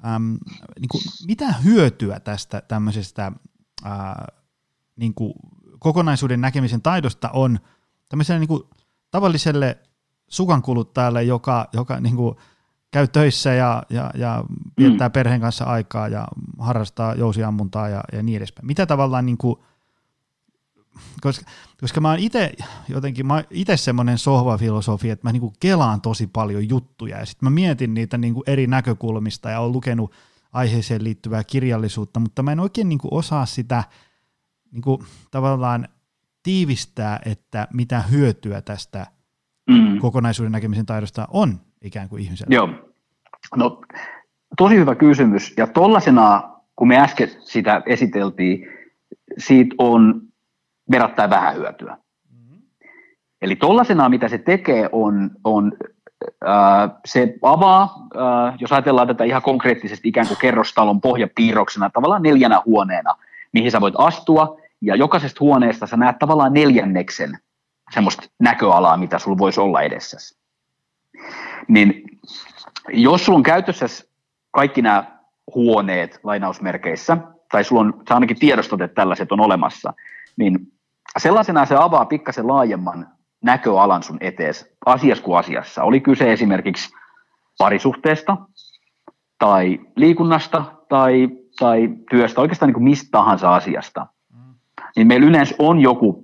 [0.06, 0.34] ähm,
[0.80, 3.32] niin kuin, mitä hyötyä tästä tämmöisestä
[3.86, 3.91] äh,
[4.95, 5.34] niin kuin
[5.80, 7.60] kokonaisuuden näkemisen taidosta on
[8.10, 8.63] tämmöiselle niin kuin,
[9.12, 9.78] tavalliselle
[10.28, 12.36] sukan kuluttajalle, joka, joka niin kuin
[12.91, 14.43] käy töissä ja, ja, ja
[14.78, 15.13] viettää mm.
[15.13, 16.28] perheen kanssa aikaa ja
[16.60, 18.67] harrastaa jousiammuntaa ja, ja niin edespäin.
[18.67, 19.60] Mitä tavallaan, niin kuin,
[21.21, 21.45] koska,
[21.82, 22.51] koska mä oon itse
[22.89, 27.49] jotenkin, mä itse semmoinen sohvafilosofi, että mä niin kuin kelaan tosi paljon juttuja ja sitten
[27.49, 30.13] mä mietin niitä niin kuin eri näkökulmista ja oon lukenut
[30.54, 33.84] aiheeseen liittyvää kirjallisuutta, mutta mä en oikein niin kuin osaa sitä
[34.71, 35.88] niin kuin, tavallaan
[36.43, 39.08] tiivistää, että mitä hyötyä tästä–
[39.69, 39.99] mm.
[39.99, 42.56] kokonaisuuden näkemisen taidosta on ikään kuin ihmisellä?
[42.56, 42.69] Joo,
[43.56, 43.82] no
[44.58, 45.54] tosi hyvä kysymys.
[45.58, 46.43] Ja tollasena,
[46.75, 48.67] kun me äsken sitä esiteltiin,
[49.38, 50.21] siitä on
[50.91, 51.97] verrattain vähän hyötyä.
[52.32, 52.62] Mm-hmm.
[53.41, 55.71] Eli tollasena, mitä se tekee, on, on
[56.47, 62.62] äh, se avaa, äh, jos ajatellaan tätä ihan konkreettisesti ikään kuin kerrostalon pohjapiirroksena, tavallaan neljänä
[62.65, 63.15] huoneena,
[63.54, 67.38] mihin sä voit astua, ja jokaisesta huoneesta sä näet tavallaan neljänneksen
[67.93, 70.38] semmoista näköalaa, mitä sulla voisi olla edessä.
[71.67, 72.04] Niin
[72.89, 74.06] jos sulla on käytössä
[74.51, 75.04] kaikki nämä
[75.56, 77.17] huoneet lainausmerkeissä,
[77.51, 79.93] tai sulla on, ainakin tiedostot, että tällaiset on olemassa,
[80.38, 80.71] niin
[81.17, 83.08] sellaisena se avaa pikkasen laajemman
[83.43, 85.84] näköalan sun etees asiassa kuin asiassa.
[85.84, 86.89] Oli kyse esimerkiksi
[87.58, 88.38] parisuhteesta,
[89.39, 94.08] tai liikunnasta, tai, tai työstä, oikeastaan niin kuin mistä tahansa asiasta.
[94.95, 96.24] Niin meillä yleensä on joku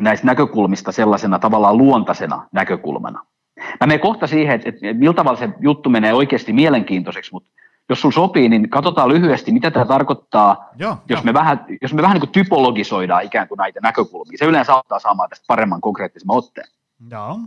[0.00, 3.24] näistä näkökulmista sellaisena tavallaan luontaisena näkökulmana.
[3.56, 7.50] Mä menen kohta siihen, että, että millä tavalla se juttu menee oikeasti mielenkiintoiseksi, mutta
[7.90, 11.24] jos sulla sopii, niin katsotaan lyhyesti, mitä tämä tarkoittaa, joo, jos, jo.
[11.24, 14.38] Me vähän, jos me vähän niin kuin typologisoidaan ikään kuin näitä näkökulmia.
[14.38, 16.68] Se yleensä auttaa saamaan tästä paremman konkreettisemman otteen.
[17.10, 17.38] Joo.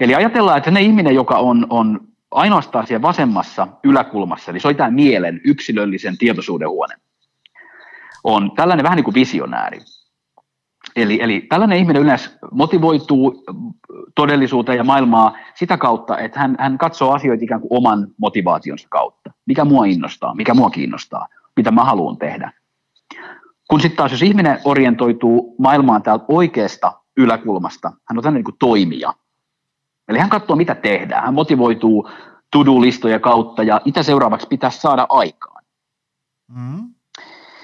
[0.00, 4.76] Eli ajatellaan, että ne ihminen, joka on, on ainoastaan siellä vasemmassa yläkulmassa, eli se on
[4.76, 6.94] tämä mielen yksilöllisen tietoisuuden huone,
[8.24, 9.80] on tällainen vähän niin kuin visionääri.
[10.96, 13.44] Eli, eli tällainen ihminen yleensä motivoituu
[14.14, 19.30] todellisuuteen ja maailmaa sitä kautta, että hän, hän katsoo asioita ikään kuin oman motivaationsa kautta.
[19.46, 22.52] Mikä mua innostaa, mikä mua kiinnostaa, mitä mä haluan tehdä.
[23.70, 29.14] Kun sitten taas jos ihminen orientoituu maailmaan täältä oikeasta yläkulmasta, hän on tämmöinen niin toimija.
[30.08, 31.24] Eli hän katsoo, mitä tehdään.
[31.24, 32.08] Hän motivoituu
[32.50, 35.64] to-do-listoja kautta ja mitä seuraavaksi pitäisi saada aikaan.
[36.48, 36.94] Mm.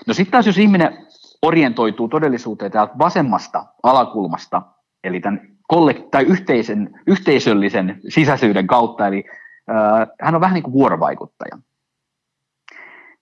[0.07, 1.07] No sitten taas jos ihminen
[1.42, 4.62] orientoituu todellisuuteen täältä vasemmasta alakulmasta,
[5.05, 5.40] eli tämän
[5.74, 9.24] kollek- tai yhteisen, yhteisöllisen sisäisyyden kautta, eli
[9.70, 11.59] äh, hän on vähän niin kuin vuorovaikuttaja.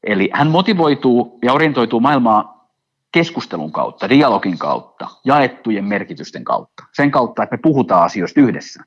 [0.02, 2.70] Eli hän motivoituu ja orientoituu maailmaa
[3.12, 6.84] keskustelun kautta, dialogin kautta, jaettujen merkitysten kautta.
[6.92, 8.82] Sen kautta, että me puhutaan asioista yhdessä.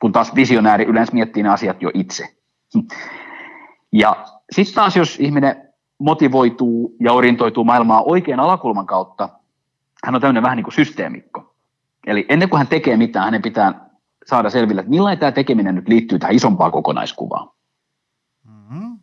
[0.00, 2.28] Kun taas visionääri yleensä miettii ne asiat jo itse.
[3.92, 5.67] Ja sitten taas, jos ihminen
[5.98, 9.28] motivoituu ja orientoituu maailmaa oikean alakulman kautta,
[10.04, 11.54] hän on tämmöinen vähän niin kuin systeemikko.
[12.06, 13.88] Eli ennen kuin hän tekee mitään, hänen pitää
[14.26, 17.48] saada selville, että millainen tämä tekeminen nyt liittyy tähän isompaan kokonaiskuvaan.
[18.44, 18.98] Mm-hmm.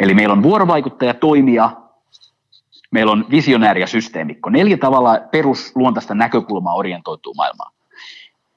[0.00, 1.76] Eli meillä on vuorovaikuttaja, toimija,
[2.90, 4.50] meillä on visionääri ja systeemikko.
[4.50, 7.72] Neljä tavalla perusluontaista näkökulmaa orientoituu maailmaan.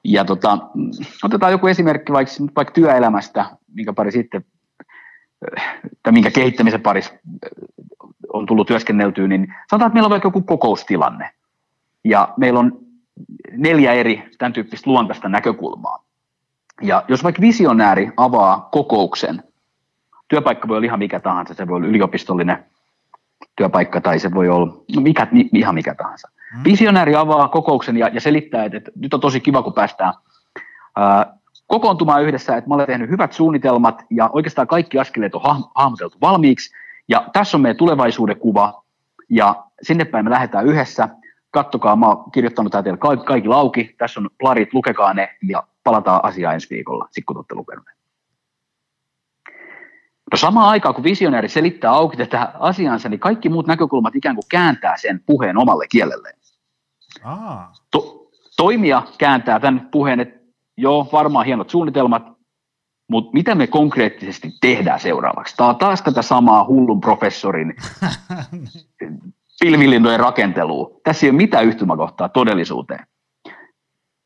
[0.04, 0.58] Ja tota,
[1.22, 4.44] otetaan joku esimerkki vaikka, vaikka työelämästä, minkä pari sitten,
[6.02, 7.14] tai minkä kehittämisen parissa
[8.32, 11.30] on tullut työskenneltyä, niin sanotaan, että meillä on vaikka joku kokoustilanne.
[12.04, 12.78] Ja meillä on
[13.52, 16.04] neljä eri tämän tyyppistä luontaista näkökulmaa.
[16.82, 19.42] Ja jos vaikka visionääri avaa kokouksen,
[20.28, 22.64] työpaikka voi olla ihan mikä tahansa, se voi olla yliopistollinen
[23.56, 26.28] työpaikka tai se voi olla no mikä, ihan mikä tahansa.
[26.56, 26.64] Mm.
[26.64, 30.14] Visionääri avaa kokouksen ja, ja selittää, että, että nyt on tosi kiva, kun päästään
[30.96, 35.40] ää, kokoontumaan yhdessä, että mä olen tehnyt hyvät suunnitelmat ja oikeastaan kaikki askeleet on
[35.74, 36.74] hahmoteltu valmiiksi
[37.08, 38.84] ja tässä on meidän tulevaisuuden kuva
[39.30, 41.08] ja sinne päin me lähdetään yhdessä.
[41.50, 45.62] Kattokaa, mä oon kirjoittanut tämä teille kaikki, kaikki lauki, tässä on plarit, lukekaa ne ja
[45.84, 47.84] palataan asiaan ensi viikolla, sit kun olette lukenut
[50.32, 54.44] No samaan aikaan, kun visionääri selittää auki tätä asiansa, niin kaikki muut näkökulmat ikään kuin
[54.50, 56.38] kääntää sen puheen omalle kielelleen.
[57.90, 60.43] To- toimija kääntää tämän puheen, että
[60.76, 62.22] joo, varmaan hienot suunnitelmat,
[63.08, 65.56] mutta mitä me konkreettisesti tehdään seuraavaksi?
[65.56, 67.74] Tämä on taas tätä samaa hullun professorin
[69.60, 70.90] pilvilinnojen rakentelua.
[71.04, 73.06] Tässä ei ole mitään yhtymäkohtaa todellisuuteen.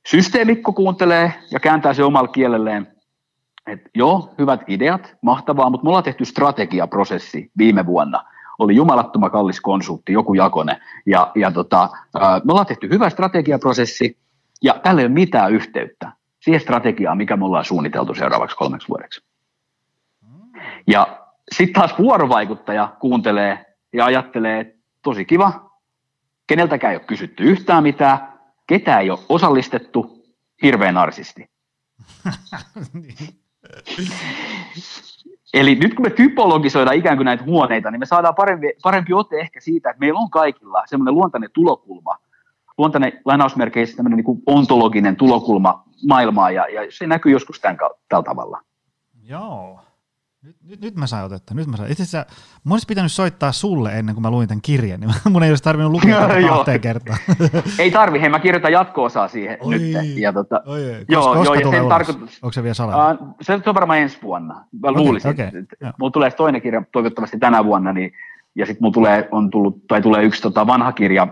[0.09, 2.87] Systeemikko kuuntelee ja kääntää se omalla kielelleen,
[3.67, 8.25] että joo, hyvät ideat, mahtavaa, mutta me ollaan tehty strategiaprosessi viime vuonna.
[8.59, 14.19] Oli jumalattoma kallis konsultti, joku jakone, ja, ja tota, me ollaan tehty hyvä strategiaprosessi,
[14.63, 19.23] ja tällä ei ole mitään yhteyttä siihen strategiaan, mikä me ollaan suunniteltu seuraavaksi kolmeksi vuodeksi.
[20.87, 25.71] Ja sitten taas vuorovaikuttaja kuuntelee ja ajattelee, että tosi kiva,
[26.47, 28.33] keneltäkään ei ole kysytty yhtään mitään,
[28.67, 30.25] ketään ei ole osallistettu,
[30.63, 31.51] hirveän narsisti.
[35.55, 39.41] Eli nyt kun me typologisoidaan ikään kuin näitä huoneita, niin me saadaan parempi, parempi ote
[39.41, 42.19] ehkä siitä, että meillä on kaikilla semmoinen luontainen tulokulma,
[42.79, 48.25] luontainen lainausmerkeissä tämmöinen niin kuin ontologinen tulokulma maailmaa, ja, ja se näkyy joskus tämän, tällä
[48.25, 48.61] tavalla.
[49.23, 49.81] Joo.
[50.43, 51.91] Nyt, nyt, nyt mä sain otetta, nyt mä sain.
[51.91, 55.43] Itse asiassa mun olisi pitänyt soittaa sulle ennen kuin mä luin tämän kirjan, niin mun
[55.43, 57.19] ei olisi tarvinnut lukea tätä kahteen kertaan.
[57.79, 60.17] ei tarvi, hei mä kirjoitan jatko-osaa siihen oi, nyt.
[60.17, 61.05] Ja tota, oi, oi.
[61.09, 63.29] Joo, Kos, joo, ja sen tarkoitus, Onko se vielä salainen?
[63.29, 64.55] Uh, se on varmaan ensi vuonna.
[64.55, 65.31] Mä okay, luulisin.
[65.31, 65.51] Okay,
[65.99, 68.13] mulla tulee toinen kirja toivottavasti tänä vuonna, niin,
[68.55, 71.29] ja sitten mulla tulee, on tullut, tai tulee yksi tota, vanha kirja,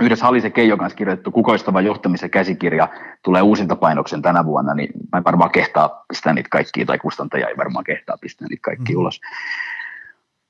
[0.00, 2.88] yhdessä Halisen Keijo kanssa kirjoitettu kukoistava johtamisen käsikirja
[3.24, 7.56] tulee uusintapainoksen tänä vuonna, niin mä en varmaan kehtaa pistää niitä kaikkia, tai kustantaja ei
[7.56, 8.98] varmaan kehtaa pistää niitä kaikki mm.
[8.98, 9.20] ulos.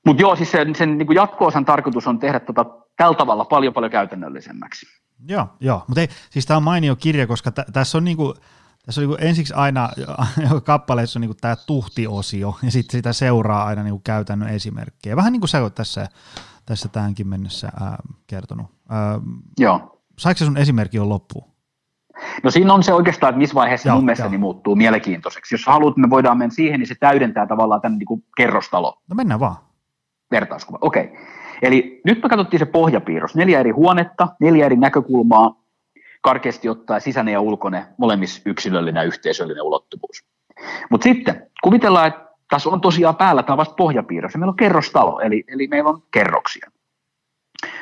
[0.05, 2.65] Mutta joo, siis sen, sen niin jatko-osan tarkoitus on tehdä tota,
[2.97, 4.85] tällä tavalla paljon paljon käytännöllisemmäksi.
[5.27, 5.83] Joo, joo.
[5.87, 8.33] mutta siis tämä on mainio kirja, koska t- tässä on niinku,
[8.85, 9.89] tässä on niinku ensiksi aina
[10.63, 15.15] kappaleessa on niinku tämä tuhtiosio, ja sitten sitä seuraa aina niinku käytännön esimerkkejä.
[15.15, 16.07] Vähän niin kuin sä oot tässä
[16.65, 17.97] tässä tähänkin mennessä ää,
[18.27, 18.67] kertonut.
[18.89, 19.19] Ää,
[19.59, 20.01] Joo.
[20.17, 21.53] Saiko se sun esimerkki on loppuun?
[22.43, 25.55] No siinä on se oikeastaan, että missä vaiheessa joo, mun mielestä niin muuttuu mielenkiintoiseksi.
[25.55, 29.01] Jos haluat, me voidaan mennä siihen, niin se täydentää tavallaan tämän niin kuin kerrostalo.
[29.09, 29.55] No mennään vaan.
[30.31, 31.03] Vertauskuva, okei.
[31.03, 31.17] Okay.
[31.61, 33.35] Eli nyt me katsottiin se pohjapiirros.
[33.35, 35.63] Neljä eri huonetta, neljä eri näkökulmaa,
[36.21, 40.25] karkeasti ottaa sisäinen ja ulkoinen, molemmissa yksilöllinen ja yhteisöllinen ulottuvuus.
[40.89, 44.55] Mutta sitten kuvitellaan, että tässä on tosiaan päällä, tämä on vasta pohjapiirros, ja meillä on
[44.55, 46.71] kerrostalo, eli, eli meillä on kerroksia.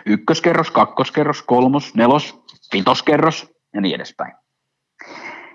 [0.06, 2.44] Ykköskerros, kakkoskerros, kolmos, nelos,
[2.74, 4.34] vitoskerros ja niin edespäin.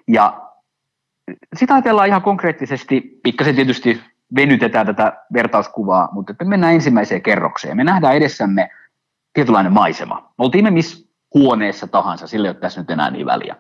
[0.08, 0.40] Ja
[1.56, 4.00] sitä ajatellaan ihan konkreettisesti, pikkasen tietysti
[4.36, 7.76] venytetään tätä vertauskuvaa, mutta me mennään ensimmäiseen kerrokseen.
[7.76, 8.70] Me nähdään edessämme
[9.32, 10.32] tietynlainen maisema.
[10.38, 13.56] Oltiin me missä huoneessa tahansa, sillä ei ole tässä nyt enää niin väliä.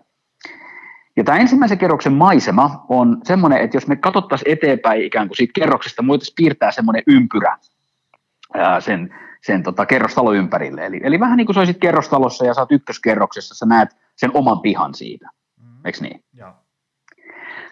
[1.16, 5.52] Ja tämä ensimmäisen kerroksen maisema on semmoinen, että jos me katsottaisiin eteenpäin ikään kuin siitä
[5.60, 7.58] kerroksesta, me voitaisiin piirtää semmoinen ympyrä
[8.54, 10.86] ää, sen, sen tota, kerrostalo ympärille.
[10.86, 14.30] Eli, eli vähän niin kuin sä olisit kerrostalossa ja sä oot ykköskerroksessa, sä näet sen
[14.34, 15.30] oman pihan siitä.
[15.60, 15.80] Mm.
[15.84, 16.24] Eikö niin?
[16.32, 16.54] Ja.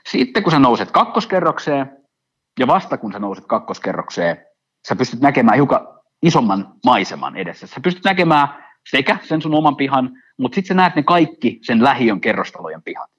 [0.09, 1.97] Sitten kun sä nouset kakkoskerrokseen,
[2.59, 4.37] ja vasta kun sä nouset kakkoskerrokseen,
[4.89, 5.89] sä pystyt näkemään hiukan
[6.23, 7.67] isomman maiseman edessä.
[7.67, 8.49] Sä pystyt näkemään
[8.91, 13.13] sekä sen sun oman pihan, mutta sitten sä näet ne kaikki sen lähiön kerrostalojen pihat.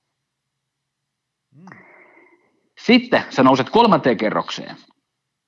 [2.85, 4.75] Sitten sä nouset kolmanteen kerrokseen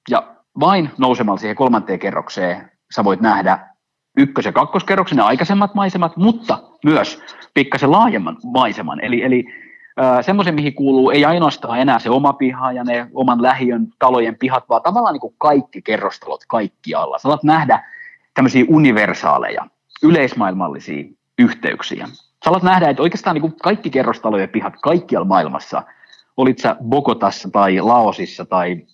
[0.10, 3.60] ja vain nousemalla siihen kolmanteen kerrokseen sä voit nähdä
[4.18, 7.22] ykkös- ja kakkoskerroksen ja aikaisemmat maisemat, mutta myös
[7.54, 9.04] pikkasen laajemman maiseman.
[9.04, 9.46] Eli, eli
[10.22, 14.70] semmoisen, mihin kuuluu ei ainoastaan enää se oma piha ja ne oman lähiön talojen pihat,
[14.70, 17.20] vaan tavallaan niin kuin kaikki kerrostalot kaikkialla.
[17.20, 17.84] Sä nähdä
[18.34, 19.68] tämmöisiä universaaleja,
[20.04, 21.04] yleismaailmallisia
[21.40, 22.08] yhteyksiä.
[22.46, 25.84] Sä nähdä, että oikeastaan niin kuin kaikki kerrostalojen pihat kaikkialla maailmassa–
[26.38, 28.86] olit sä Bogotassa tai Laosissa tai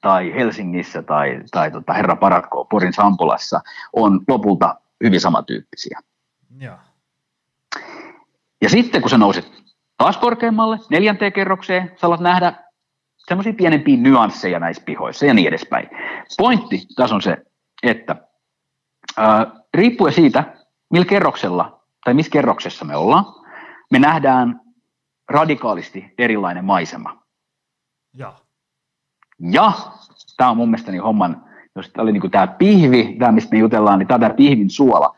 [0.00, 3.60] tai Helsingissä tai, tai tota Herra Paratko Porin Sampolassa
[3.92, 6.00] on lopulta hyvin samantyyppisiä.
[6.58, 6.78] Ja.
[8.62, 9.52] ja sitten kun sä nouset
[9.96, 12.52] taas korkeammalle, neljänteen kerrokseen, sä alat nähdä
[13.16, 15.88] semmoisia pienempiä nyansseja näissä pihoissa ja niin edespäin.
[16.38, 17.36] Pointti tässä on se,
[17.82, 18.16] että
[19.16, 20.44] ää, riippuen siitä,
[20.90, 23.24] millä kerroksella tai missä kerroksessa me ollaan,
[23.90, 24.60] me nähdään
[25.28, 27.22] radikaalisti erilainen maisema.
[28.14, 28.32] Ja,
[29.50, 29.72] ja
[30.36, 31.44] tämä on mun mielestäni homman,
[31.76, 35.16] jos tämä oli niin tämä pihvi, tämä mistä me jutellaan, niin tämä, pihvin suola,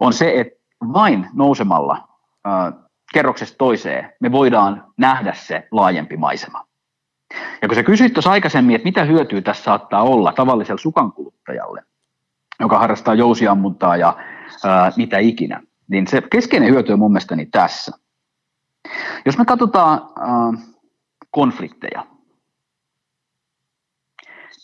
[0.00, 0.54] on se, että
[0.92, 2.08] vain nousemalla
[2.44, 2.72] ää,
[3.12, 6.66] kerroksesta toiseen me voidaan nähdä se laajempi maisema.
[7.62, 11.82] Ja kun sä kysyit tuossa aikaisemmin, että mitä hyötyä tässä saattaa olla tavalliselle sukankuluttajalle,
[12.60, 14.16] joka harrastaa jousiammuntaa ja
[14.64, 18.05] ää, mitä ikinä, niin se keskeinen hyöty on mun mielestäni tässä.
[19.26, 20.66] Jos me katsotaan ää,
[21.30, 22.06] konflikteja,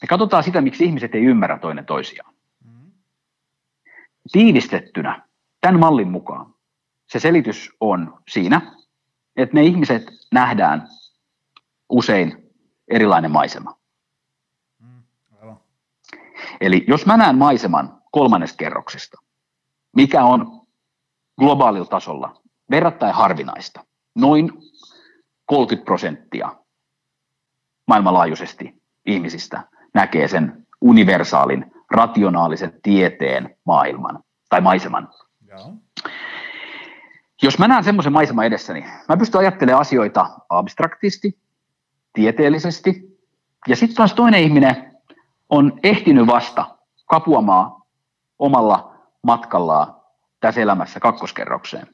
[0.03, 2.35] me katsotaan sitä, miksi ihmiset ei ymmärrä toinen toisiaan.
[4.33, 5.23] Tiivistettynä
[5.61, 6.55] tämän mallin mukaan
[7.13, 8.77] se selitys on siinä,
[9.37, 10.89] että me ihmiset nähdään
[11.89, 12.51] usein
[12.89, 13.79] erilainen maisema.
[16.61, 19.21] Eli jos mä näen maiseman kolmannesta kerroksesta,
[19.97, 20.67] mikä on
[21.39, 24.53] globaalilla tasolla verrattain harvinaista, noin
[25.47, 26.57] 30 prosenttia
[27.87, 29.63] maailmanlaajuisesti ihmisistä
[29.95, 35.09] näkee sen universaalin, rationaalisen tieteen maailman tai maiseman.
[35.49, 35.75] Joo.
[37.43, 41.39] Jos mä näen semmoisen maiseman edessäni, mä pystyn ajattelemaan asioita abstraktisti,
[42.13, 43.19] tieteellisesti,
[43.69, 45.01] ja sitten taas toinen ihminen
[45.51, 47.83] on ehtinyt vasta kapuamaan
[48.39, 49.97] omalla matkallaan
[50.41, 51.87] tässä elämässä kakkoskerrokseen.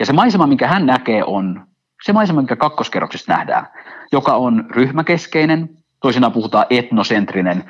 [0.00, 1.66] Ja se maisema, minkä hän näkee, on
[2.04, 3.66] se maisema, minkä kakkoskerroksessa nähdään,
[4.12, 7.64] joka on ryhmäkeskeinen, toisinaan puhutaan etnosentrinen,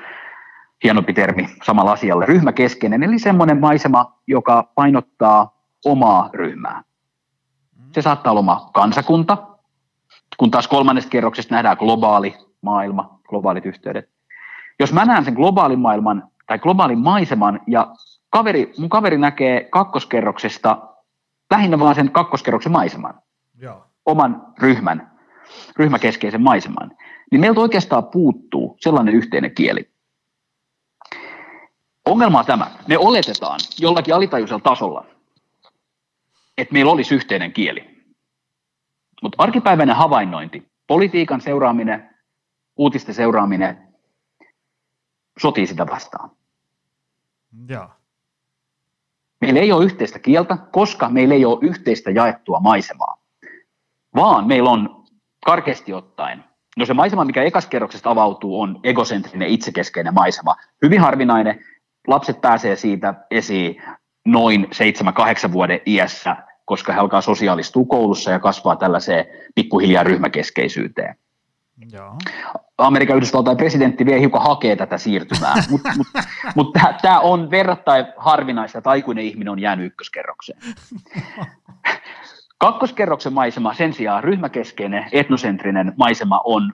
[0.85, 6.83] hienompi termi samalla asialle, ryhmäkeskeinen, eli semmoinen maisema, joka painottaa omaa ryhmää.
[7.93, 9.39] Se saattaa olla oma kansakunta,
[10.37, 14.09] kun taas kolmannesta kerroksesta nähdään globaali maailma, globaalit yhteydet.
[14.81, 17.95] Jos mä näen sen globaalin maailman tai globaalin maiseman ja
[18.31, 20.94] kaveri, mun kaveri näkee kakkoskerroksesta
[21.51, 23.23] lähinnä vaan sen kakkoskerroksen maiseman,
[23.59, 23.87] Joo.
[24.07, 25.19] oman ryhmän,
[25.77, 26.97] ryhmäkeskeisen maiseman,
[27.31, 29.95] niin meiltä oikeastaan puuttuu sellainen yhteinen kieli.
[32.07, 32.71] Ongelma on tämä.
[32.89, 35.07] Me oletetaan jollakin alitajuisella tasolla,
[36.59, 38.05] että meillä olisi yhteinen kieli.
[39.23, 42.11] Mutta arkipäiväinen havainnointi, politiikan seuraaminen,
[42.77, 43.95] uutisten seuraaminen,
[45.39, 46.31] sotii sitä vastaan.
[47.69, 47.91] Ja.
[49.45, 53.19] Meillä ei ole yhteistä kieltä, koska meillä ei ole yhteistä jaettua maisemaa,
[54.17, 55.05] vaan meillä on
[55.47, 56.45] karkeasti ottaen,
[56.77, 60.57] no se maisema, mikä ekaskerroksesta avautuu, on egocentrinen, itsekeskeinen maisema.
[60.83, 61.65] Hyvin harvinainen,
[62.07, 63.83] lapset pääsee siitä esiin
[64.27, 64.69] noin
[65.49, 71.17] 7-8 vuoden iässä, koska he alkaa sosiaalistua koulussa ja kasvaa tällaiseen pikkuhiljaa ryhmäkeskeisyyteen.
[71.93, 72.19] Joo.
[72.79, 76.07] Amerikan Yhdysvaltain presidentti vielä hiukan hakee tätä siirtymää, mutta mut,
[76.55, 80.59] mut tämä on verrattain harvinaista, että aikuinen ihminen on jäänyt ykköskerrokseen.
[82.59, 86.73] Kakkoskerroksen maisema sen sijaan ryhmäkeskeinen, etnosentrinen maisema on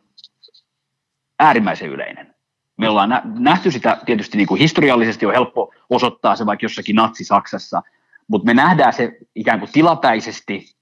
[1.39, 2.35] äärimmäisen yleinen.
[2.77, 7.83] Me ollaan nähty sitä tietysti niin kuin historiallisesti on helppo osoittaa se vaikka jossakin natsi-Saksassa,
[8.29, 10.77] mutta me nähdään se ikään kuin tilapäisesti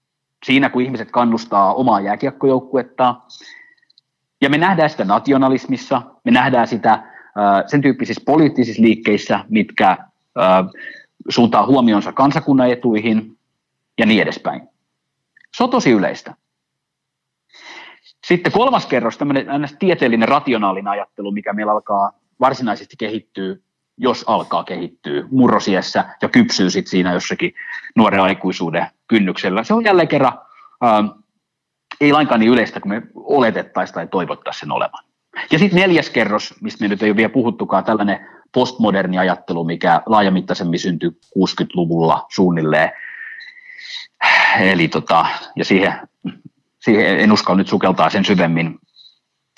[0.46, 3.22] siinä, kun ihmiset kannustaa omaa jääkiekkojoukkuettaan,
[4.40, 7.02] ja me nähdään sitä nationalismissa, me nähdään sitä
[7.66, 9.96] sen tyyppisissä poliittisissa liikkeissä, mitkä
[11.28, 13.38] suuntaa huomionsa kansakunnan etuihin
[13.98, 14.68] ja niin edespäin.
[15.56, 16.34] Se on tosi yleistä.
[18.26, 19.46] Sitten kolmas kerros, tämmöinen
[19.78, 23.56] tieteellinen rationaalinen ajattelu, mikä meillä alkaa varsinaisesti kehittyä,
[23.96, 27.54] jos alkaa kehittyä murrosiessä ja kypsyy sitten siinä jossakin
[27.96, 29.64] nuoren aikuisuuden kynnyksellä.
[29.64, 30.32] Se on jälleen kerran
[32.00, 35.04] ei lainkaan niin yleistä kuin me oletettaisiin tai toivottaisiin sen olevan.
[35.52, 40.02] Ja sitten neljäs kerros, mistä me nyt ei ole vielä puhuttukaan, tällainen postmoderni ajattelu, mikä
[40.06, 42.92] laajamittaisemmin syntyi 60-luvulla suunnilleen.
[44.60, 45.26] Eli tota,
[45.56, 46.08] ja siihen,
[46.80, 48.78] siihen en uskalla nyt sukeltaa sen syvemmin.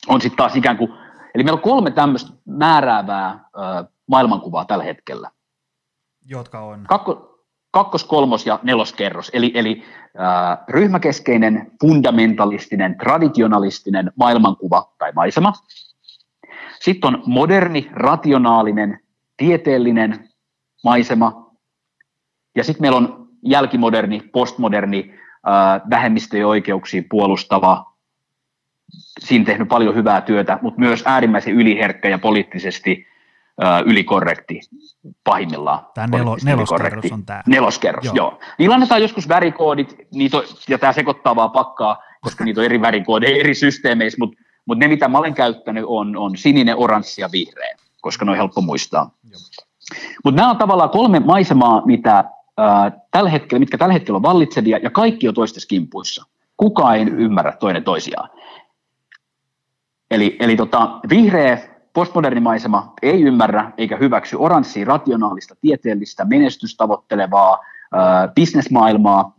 [0.09, 0.93] On sitten taas ikään kuin,
[1.35, 5.31] eli meillä on kolme tämmöistä määräävää ö, maailmankuvaa tällä hetkellä.
[6.27, 6.85] Jotka on?
[6.89, 7.30] Kakko,
[7.71, 9.83] kakkos-, kolmos- ja neloskerros, eli, eli
[10.21, 15.53] äh, ryhmäkeskeinen, fundamentalistinen, traditionalistinen maailmankuva tai maisema.
[16.81, 19.01] Sitten on moderni, rationaalinen,
[19.37, 20.29] tieteellinen
[20.85, 21.51] maisema.
[22.57, 25.15] Ja sitten meillä on jälkimoderni, postmoderni,
[25.49, 27.91] äh, vähemmistöjen oikeuksia puolustava
[29.19, 33.07] siinä tehnyt paljon hyvää työtä, mutta myös äärimmäisen yliherkkä ja poliittisesti
[33.87, 34.61] ylikorrekti
[35.25, 35.87] pahimmillaan.
[35.95, 37.43] Tämä nelo, neloskerros on tämä.
[37.47, 38.15] Neloskerros, joo.
[38.17, 38.39] joo.
[38.59, 42.81] Niillä annetaan joskus värikoodit, niitä on, ja tämä sekoittaa vaan pakkaa, koska niitä on eri
[42.81, 47.29] värikoodeja eri systeemeissä, mutta mut ne mitä mä olen käyttänyt on, on sininen, oranssi ja
[47.33, 49.11] vihreä, koska ne on helppo muistaa.
[50.25, 54.79] Mutta nämä on tavallaan kolme maisemaa, mitä, äh, tällä hetkellä, mitkä tällä hetkellä on vallitsevia,
[54.83, 56.25] ja kaikki on toisten kimpuissa.
[56.57, 58.31] Kukaan ei ymmärrä toinen toisiaan.
[60.11, 61.59] Eli, eli tota, vihreä
[61.93, 69.37] postmoderni maisema ei ymmärrä eikä hyväksy oranssia rationaalista, tieteellistä, menestystavoittelevaa äh, bisnesmaailmaa,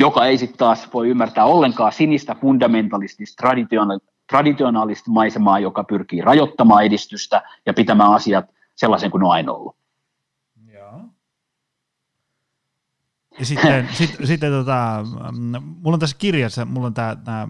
[0.00, 3.48] joka ei sitten taas voi ymmärtää ollenkaan sinistä fundamentalistista,
[4.30, 8.44] traditionaalista maisemaa, joka pyrkii rajoittamaan edistystä ja pitämään asiat
[8.74, 9.76] sellaisen kuin ne on aina ollut.
[13.38, 15.04] Ja sitten, sit, sitten tota,
[15.82, 17.48] mulla on tässä kirjassa, mulla on tämä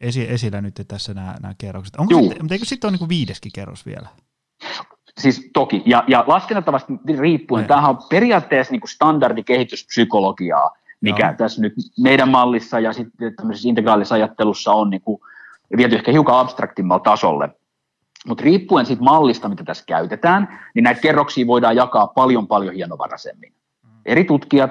[0.00, 1.96] esi, esillä nyt tässä nämä, nämä kerrokset.
[1.96, 4.08] Onko sitten, mutta eikö sitten ole niin viideskin kerros vielä?
[5.18, 7.68] Siis toki, ja, ja laskennatavasti riippuen, ne.
[7.68, 10.70] tämähän on periaatteessa niin standardikehityspsykologiaa,
[11.00, 11.34] mikä Joo.
[11.36, 15.20] tässä nyt meidän mallissa ja sitten tämmöisessä integraalisessa ajattelussa on niin kuin
[15.76, 17.48] viety ehkä hiukan abstraktimmalla tasolle.
[18.26, 23.52] Mutta riippuen siitä mallista, mitä tässä käytetään, niin näitä kerroksia voidaan jakaa paljon paljon hienovaraisemmin.
[23.82, 23.90] Mm.
[24.04, 24.70] Eri tutkijat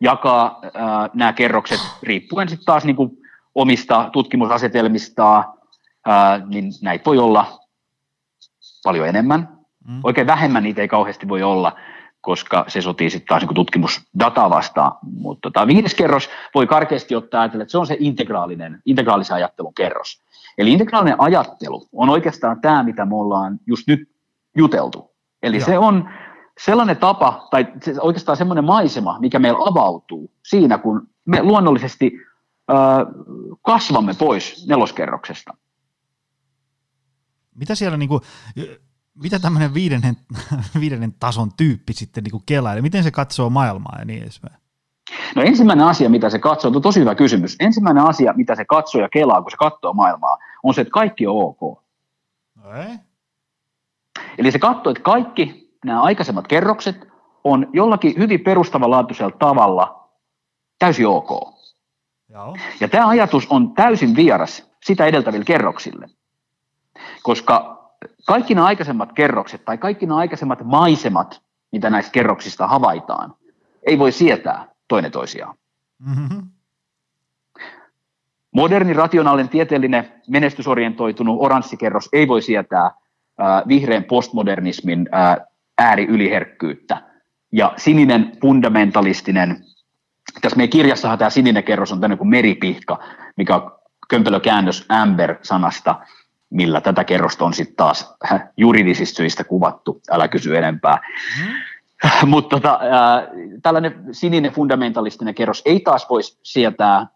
[0.00, 3.18] jakaa äh, nämä kerrokset riippuen sitten taas niin kuin
[3.56, 5.44] omista tutkimusasetelmistaan,
[6.46, 7.60] niin näitä voi olla
[8.84, 9.48] paljon enemmän.
[9.88, 10.00] Mm.
[10.04, 11.76] Oikein vähemmän niitä ei kauheasti voi olla,
[12.20, 14.92] koska se sotii sitten taas niin tutkimusdataa vastaan.
[15.02, 19.74] Mutta tota, viides kerros voi karkeasti ottaa ajatella, että se on se integraalinen, integraalisen ajattelun
[19.74, 20.22] kerros.
[20.58, 24.08] Eli integraalinen ajattelu on oikeastaan tämä, mitä me ollaan just nyt
[24.56, 25.10] juteltu.
[25.42, 25.66] Eli Joo.
[25.66, 26.08] se on
[26.60, 32.12] sellainen tapa, tai se oikeastaan semmoinen maisema, mikä meillä avautuu siinä, kun me luonnollisesti
[33.62, 35.54] kasvamme pois neloskerroksesta.
[37.54, 38.20] Mitä siellä niinku,
[39.14, 40.16] mitä tämmöinen viidennen,
[40.80, 44.56] viidennen tason tyyppi sitten niinku kelaa, miten se katsoo maailmaa ja niin edespäin?
[45.36, 47.56] No ensimmäinen asia, mitä se katsoo, on tosi hyvä kysymys.
[47.60, 51.26] Ensimmäinen asia, mitä se katsoo ja kelaa, kun se katsoo maailmaa, on se, että kaikki
[51.26, 51.82] on ok.
[52.74, 52.96] Ei.
[54.38, 57.08] Eli se katsoo, että kaikki nämä aikaisemmat kerrokset
[57.44, 60.08] on jollakin hyvin perustavanlaatuisella tavalla
[60.78, 61.55] täysin ok.
[62.36, 62.56] Joo.
[62.80, 66.06] Ja tämä ajatus on täysin vieras sitä edeltäville kerroksille.
[67.22, 67.76] Koska
[68.26, 73.34] kaikki nämä aikaisemmat kerrokset tai kaikki nämä aikaisemmat maisemat, mitä näistä kerroksista havaitaan,
[73.86, 75.56] ei voi sietää toinen toisiaan.
[75.98, 76.42] Mm-hmm.
[78.50, 85.36] Moderni, rationaalinen, tieteellinen, menestysorientoitunut oranssikerros ei voi sietää äh, vihreän postmodernismin äh,
[85.78, 87.02] ääriyliherkkyyttä.
[87.52, 89.64] Ja sininen fundamentalistinen,
[90.40, 92.98] tässä meidän kirjassahan tämä sininen kerros on tämmöinen kuin meripihka,
[93.36, 93.72] mikä on
[94.08, 95.94] kömpelökäännös amber-sanasta,
[96.50, 98.14] millä tätä kerrosta on sitten taas
[98.56, 100.98] juridisista syistä kuvattu, älä kysy enempää.
[102.22, 102.28] Mm.
[102.28, 103.28] Mutta tota, äh,
[103.62, 107.06] tällainen sininen fundamentalistinen kerros ei taas voisi sietää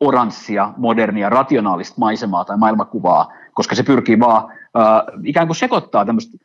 [0.00, 6.38] oranssia, modernia, rationaalista maisemaa tai maailmakuvaa, koska se pyrkii vaan äh, ikään kuin sekoittaa tämmöistä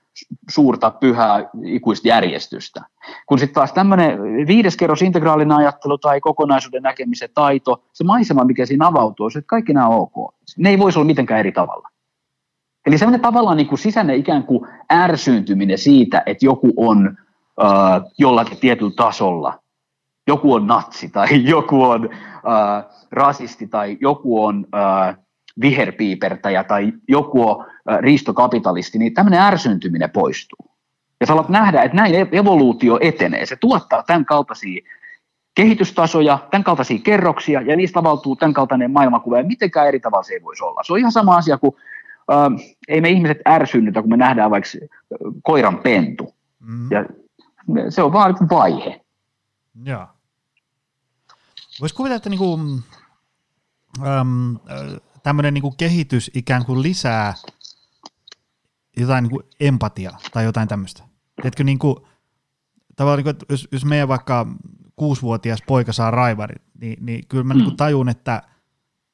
[0.49, 2.81] suurta, pyhää, ikuista järjestystä.
[3.25, 8.65] Kun sitten taas tämmöinen viides kerros, integraalinen ajattelu tai kokonaisuuden näkemisen taito, se maisema, mikä
[8.65, 10.33] siinä avautuu, se, että kaikki nämä on ok.
[10.57, 11.89] Ne ei voisi olla mitenkään eri tavalla.
[12.85, 17.17] Eli semmoinen tavallaan niin kuin sisäinen ikään kuin ärsyyntyminen siitä, että joku on
[17.63, 19.59] äh, jollakin tietyllä tasolla.
[20.27, 25.17] Joku on natsi tai joku on äh, rasisti tai joku on äh,
[25.61, 27.65] viherpiipertäjä tai joku on
[27.99, 30.71] riistokapitalisti, niin tämmöinen ärsyntyminen poistuu.
[31.19, 33.45] Ja sä alat nähdä, että näin evoluutio etenee.
[33.45, 34.81] Se tuottaa tämän kaltaisia
[35.55, 40.33] kehitystasoja, tämän kaltaisia kerroksia, ja niistä avautuu tämän kaltainen maailmankuva, ja mitenkään eri tavalla se
[40.33, 40.83] ei voisi olla.
[40.83, 41.75] Se on ihan sama asia kuin,
[42.31, 44.69] äh, ei me ihmiset ärsynnytä, kun me nähdään vaikka
[45.43, 46.35] koiran pentu.
[46.59, 46.91] Mm.
[46.91, 47.05] Ja
[47.89, 49.01] se on vaan vaihe.
[49.83, 50.07] Joo.
[51.81, 52.59] Voisi kuvitella, että niinku,
[54.05, 54.57] äm,
[55.23, 57.33] tämmöinen niinku kehitys ikään kuin lisää
[58.97, 61.03] jotain niinku empatiaa tai jotain tämmöistä.
[61.35, 62.07] Tiedätkö, niinku,
[62.95, 64.47] tavallaan, niinku, jos, jos meidän vaikka
[64.95, 67.67] kuusivuotias poika saa raivarit, niin, niin kyllä mä niinku mm.
[67.67, 68.43] niinku tajun, että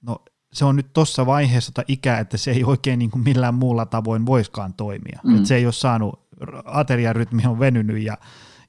[0.02, 0.24] no,
[0.54, 3.86] se on nyt tuossa vaiheessa tai ikää, että se ei oikein niin kuin millään muulla
[3.86, 5.20] tavoin voiskaan toimia.
[5.24, 5.36] Mm.
[5.36, 6.24] Että se ei ole saanut
[6.66, 8.18] ateriarytmi on venynyt ja,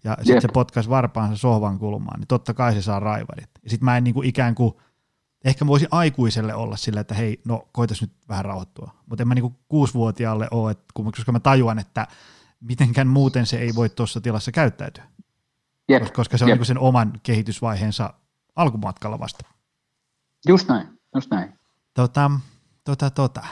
[0.04, 3.50] ja sitten se potkaisi varpaansa sohvan kulmaan, niin totta kai se saa raivarit.
[3.64, 4.74] Ja sitten mä en niin kuin ikään kuin,
[5.45, 8.95] ehkä voisi aikuiselle olla sillä, että hei, no koitas nyt vähän rauhoittua.
[9.07, 12.07] Mutta en mä niin kuin kuusivuotiaalle ole, että, koska mä tajuan, että
[12.61, 15.05] mitenkään muuten se ei voi tuossa tilassa käyttäytyä.
[15.88, 16.12] Jep.
[16.12, 18.14] Koska se on niin sen oman kehitysvaiheensa
[18.57, 19.45] alkumatkalla vasta.
[20.49, 21.53] Just näin, just näin.
[21.95, 22.30] Tota,
[22.84, 23.42] tota, tota.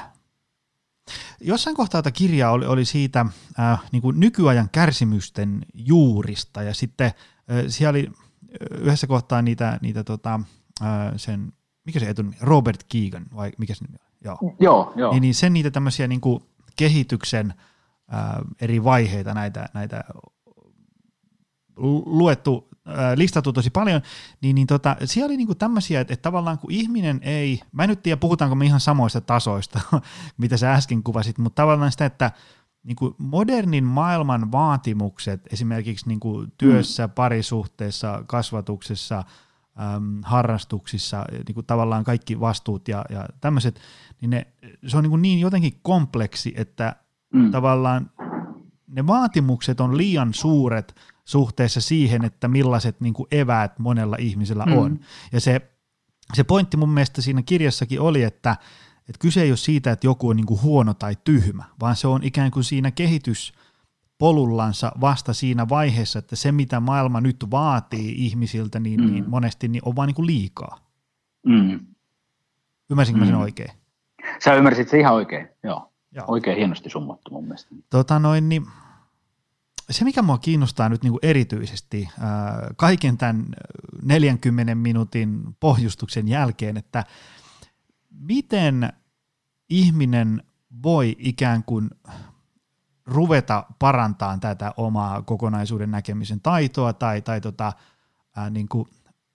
[1.40, 3.26] Jossain kohtaa tätä kirjaa oli, oli siitä
[3.58, 9.78] äh, niin kuin nykyajan kärsimysten juurista ja sitten äh, siellä oli äh, yhdessä kohtaa niitä,
[9.82, 10.40] niitä tota,
[10.82, 11.52] äh, sen,
[11.84, 14.12] mikä se etuni, Robert Keegan vai mikä se nimi on?
[14.24, 14.92] Joo, joo.
[14.96, 15.12] joo.
[15.12, 16.42] Niin, niin sen niitä tämmöisiä niin kuin
[16.76, 17.54] kehityksen
[18.14, 18.20] äh,
[18.60, 20.04] eri vaiheita näitä, näitä
[22.06, 24.02] luettu, äh, listattu tosi paljon,
[24.40, 27.88] niin, niin tota, siellä oli niinku tämmöisiä, että, että tavallaan kun ihminen ei, mä en
[27.88, 29.80] nyt tiedä puhutaanko me ihan samoista tasoista,
[30.42, 32.30] mitä sä äsken kuvasit, mutta tavallaan sitä, että
[32.82, 37.12] niin kuin modernin maailman vaatimukset esimerkiksi niin kuin työssä, mm.
[37.12, 39.24] parisuhteessa, kasvatuksessa,
[39.80, 43.80] äm, harrastuksissa, niin kuin tavallaan kaikki vastuut ja, ja tämmöiset,
[44.20, 44.46] niin ne,
[44.86, 46.96] se on niin, kuin niin jotenkin kompleksi, että
[47.34, 47.50] mm.
[47.50, 48.10] tavallaan
[48.86, 50.94] ne vaatimukset on liian suuret
[51.24, 54.78] suhteessa siihen, että millaiset niin kuin eväät monella ihmisellä mm.
[54.78, 55.00] on.
[55.32, 55.60] Ja se,
[56.34, 58.56] se pointti mun mielestä siinä kirjassakin oli, että,
[59.08, 62.06] että kyse ei ole siitä, että joku on niin kuin huono tai tyhmä, vaan se
[62.06, 62.90] on ikään kuin siinä
[64.22, 69.06] kehityspolullansa vasta siinä vaiheessa, että se mitä maailma nyt vaatii ihmisiltä, niin, mm.
[69.06, 70.78] niin monesti niin on vaan niin kuin liikaa.
[71.46, 71.80] Mm.
[72.90, 73.20] Ymmärsinkö mm.
[73.20, 73.42] mä sen mm.
[73.42, 73.70] oikein?
[74.44, 75.92] Sä ymmärsit se ihan oikein, joo.
[76.12, 76.24] joo.
[76.28, 77.74] Oikein hienosti summattu mun mielestä.
[77.90, 78.66] Tota noin, niin
[79.90, 83.46] se, mikä mua kiinnostaa nyt niin kuin erityisesti ää, kaiken tämän
[84.02, 87.04] 40 minuutin pohjustuksen jälkeen, että
[88.20, 88.92] miten
[89.68, 90.42] ihminen
[90.82, 91.90] voi ikään kuin
[93.06, 97.72] ruveta parantamaan tätä omaa kokonaisuuden näkemisen taitoa tai, tai tota,
[98.36, 98.88] ää, niin kuin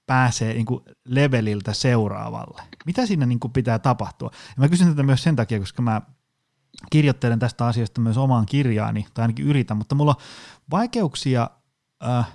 [0.05, 2.61] pääsee niin kuin leveliltä seuraavalle.
[2.85, 4.29] Mitä siinä niin kuin pitää tapahtua?
[4.33, 6.01] Ja mä kysyn tätä myös sen takia, koska mä
[6.89, 10.21] kirjoittelen tästä asiasta myös omaan kirjaani, tai ainakin yritän, mutta mulla on
[10.71, 11.49] vaikeuksia
[12.05, 12.27] äh,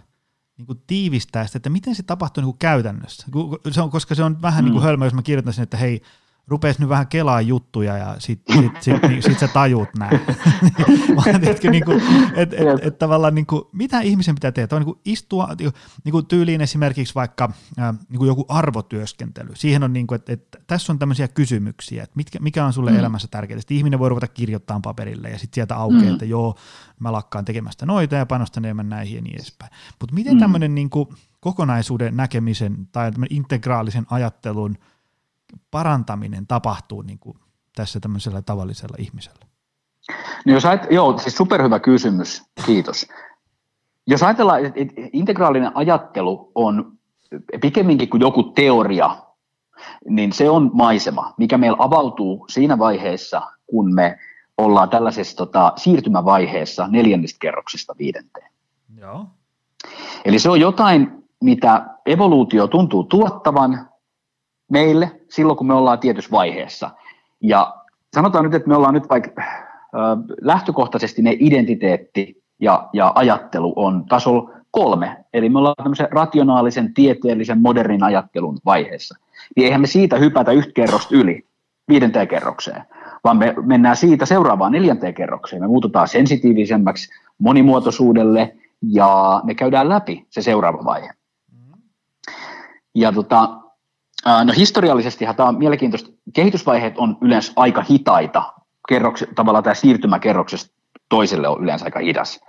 [0.58, 3.26] niin kuin tiivistää sitä, että miten se tapahtuu niin kuin käytännössä.
[3.70, 4.66] Se on, koska se on vähän mm.
[4.66, 6.02] niin kuin hölmö, jos mä kirjoitan sen, että hei,
[6.46, 10.20] rupeisi nyt vähän kelaa juttuja ja sitten sit, sit, niin, sit sä tajut näin.
[11.70, 12.02] niin kuin,
[12.34, 14.76] et, et, et, tavallaan niin kuin, mitä ihmisen pitää tehdä?
[14.76, 15.48] On niin kuin istua
[16.04, 17.52] niin kuin tyyliin esimerkiksi vaikka
[18.08, 19.50] niin kuin joku arvotyöskentely.
[19.54, 22.90] Siihen on niin kuin, että, että tässä on tämmöisiä kysymyksiä, että mitkä, mikä on sulle
[22.90, 22.98] mm.
[22.98, 23.60] elämässä tärkeää.
[23.60, 26.12] Sitten ihminen voi ruveta kirjoittamaan paperille ja sitten sieltä aukeaa, mm.
[26.12, 26.58] että joo,
[27.00, 29.72] mä lakkaan tekemästä noita ja panostan enemmän näihin ja niin edespäin.
[30.00, 30.40] Mutta miten mm.
[30.40, 31.08] tämmöinen niin kuin
[31.40, 34.78] kokonaisuuden näkemisen tai integraalisen ajattelun–
[35.70, 37.36] parantaminen tapahtuu niin kuin
[37.76, 39.46] tässä tämmöisellä tavallisella ihmisellä?
[40.46, 43.08] No jos ajat, joo, siis superhyvä kysymys, kiitos.
[44.06, 44.80] Jos ajatellaan, että
[45.12, 46.92] integraalinen ajattelu on
[47.60, 49.16] pikemminkin kuin joku teoria,
[50.08, 54.18] niin se on maisema, mikä meillä avautuu siinä vaiheessa, kun me
[54.58, 58.50] ollaan tällaisessa tota, siirtymävaiheessa neljännestä kerroksesta viidenteen.
[58.96, 59.26] Joo.
[60.24, 63.88] Eli se on jotain, mitä evoluutio tuntuu tuottavan,
[64.72, 66.90] meille silloin, kun me ollaan tietyssä vaiheessa.
[67.40, 67.74] Ja
[68.14, 69.46] sanotaan nyt, että me ollaan nyt vaikka äh,
[70.40, 77.60] lähtökohtaisesti ne identiteetti ja, ja ajattelu on tasolla kolme, eli me ollaan tämmöisen rationaalisen, tieteellisen,
[77.60, 79.18] modernin ajattelun vaiheessa.
[79.56, 81.46] Niin eihän me siitä hypätä yhtä kerrosta yli
[81.88, 82.82] viidenteen kerrokseen,
[83.24, 85.62] vaan me mennään siitä seuraavaan neljänteen kerrokseen.
[85.62, 91.10] Me muututaan sensitiivisemmäksi monimuotoisuudelle ja me käydään läpi se seuraava vaihe.
[92.94, 93.61] Ja tota,
[94.24, 96.10] No historiallisesti tämä on mielenkiintoista.
[96.34, 98.52] Kehitysvaiheet on yleensä aika hitaita.
[98.88, 100.74] Kerroks, tavallaan tämä siirtymä kerroksesta
[101.08, 102.40] toiselle on yleensä aika hidas.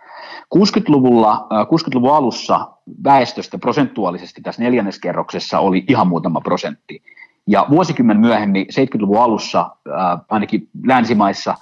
[0.55, 2.67] 60-luvulla, 60-luvun alussa
[3.03, 7.03] väestöstä prosentuaalisesti tässä neljänneskerroksessa oli ihan muutama prosentti.
[7.47, 9.75] Ja vuosikymmen myöhemmin, 70-luvun alussa,
[10.29, 11.55] ainakin länsimaissa,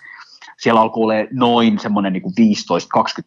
[0.58, 2.26] siellä alkoi olla noin semmoinen niin 15-20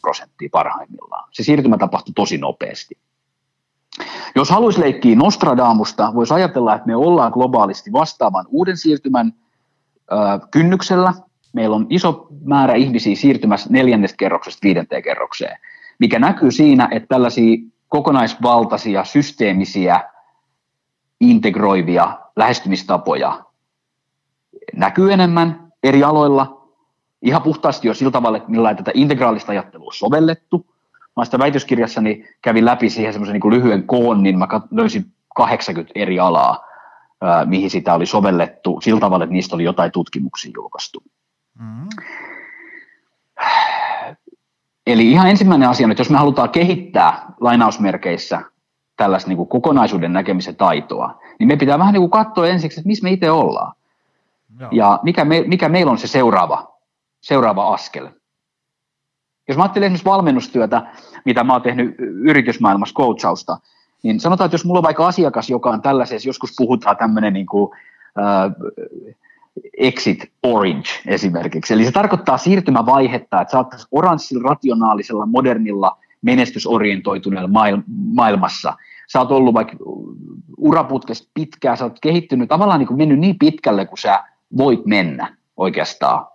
[0.00, 1.28] prosenttia parhaimmillaan.
[1.32, 2.98] Se siirtymä tapahtui tosi nopeasti.
[4.34, 9.32] Jos haluaisi leikkiä Nostradamusta, voisi ajatella, että me ollaan globaalisti vastaavan uuden siirtymän
[10.12, 10.14] ö,
[10.50, 11.12] kynnyksellä.
[11.52, 15.58] Meillä on iso määrä ihmisiä siirtymässä neljännestä kerroksesta viidenteen kerrokseen,
[15.98, 17.56] mikä näkyy siinä, että tällaisia
[17.88, 20.00] kokonaisvaltaisia, systeemisiä,
[21.20, 23.44] integroivia lähestymistapoja
[24.76, 26.68] näkyy enemmän eri aloilla,
[27.22, 30.66] ihan puhtaasti jo sillä tavalla, että millä tätä integraalista ajattelua on sovellettu–
[31.16, 35.04] mä sitä väitöskirjassani kävin läpi siihen semmoisen niin lyhyen koon, niin mä löysin
[35.34, 36.64] 80 eri alaa,
[37.44, 41.02] mihin sitä oli sovellettu sillä tavalla, että niistä oli jotain tutkimuksia julkaistu.
[41.58, 41.88] Mm-hmm.
[44.86, 48.42] Eli ihan ensimmäinen asia, että jos me halutaan kehittää lainausmerkeissä
[48.96, 52.88] tällaista niin kuin kokonaisuuden näkemisen taitoa, niin me pitää vähän niin kuin katsoa ensiksi, että
[52.88, 53.72] missä me itse ollaan.
[54.60, 54.70] Joo.
[54.72, 56.74] Ja mikä, me, mikä meillä on se seuraava,
[57.20, 58.08] seuraava askel.
[59.48, 60.82] Jos mä ajattelen esimerkiksi valmennustyötä,
[61.24, 63.58] mitä mä oon tehnyt yritysmaailmassa coachausta,
[64.02, 67.46] niin sanotaan, että jos mulla on vaikka asiakas, joka on tällaisessa, joskus puhutaan tämmöinen niin
[67.46, 67.70] kuin,
[68.18, 68.52] äh,
[69.78, 71.74] exit orange esimerkiksi.
[71.74, 77.50] Eli se tarkoittaa siirtymävaihetta, että oot oranssilla, rationaalisella, modernilla, menestysorientoituneella
[78.14, 78.76] maailmassa.
[79.12, 79.76] Sä oot ollut vaikka
[80.58, 84.24] uraputkesta pitkään, sä oot kehittynyt, tavallaan niin kuin mennyt niin pitkälle kuin sä
[84.56, 86.26] voit mennä oikeastaan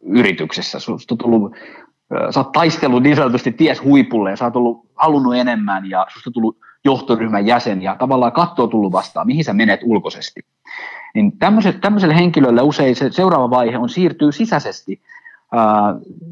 [0.00, 0.78] yrityksessä.
[0.78, 1.52] Susta on tullut,
[2.30, 6.30] sä oot taistellut niin sanotusti ties huipulle ja sä oot ollut, halunnut enemmän ja susta
[6.30, 10.40] tullut johtoryhmän jäsen ja tavallaan katto on tullut vastaan, mihin sä menet ulkoisesti.
[11.14, 11.32] Niin
[11.80, 15.00] tämmöiselle henkilölle usein se seuraava vaihe on siirtyy sisäisesti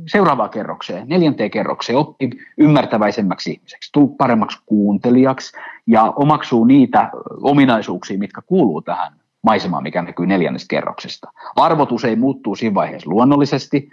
[0.07, 5.53] seuraavaan kerrokseen, neljänteen kerrokseen, oppi ymmärtäväisemmäksi ihmiseksi, tuu paremmaksi kuuntelijaksi
[5.87, 7.11] ja omaksuu niitä
[7.43, 9.13] ominaisuuksia, mitkä kuuluu tähän
[9.43, 11.33] maisemaan, mikä näkyy neljännestä kerroksesta.
[11.57, 13.91] Arvot usein muuttuu siinä vaiheessa luonnollisesti,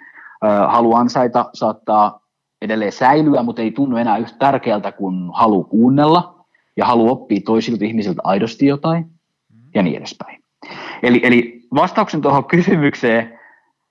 [0.68, 2.20] halu ansaita saattaa
[2.62, 6.46] edelleen säilyä, mutta ei tunnu enää yhtä tärkeältä kuin halu kuunnella
[6.78, 9.06] ja halu oppia toisilta ihmisiltä aidosti jotain
[9.76, 10.44] ja niin edespäin.
[11.04, 13.40] Eli, eli vastauksen tuohon kysymykseen,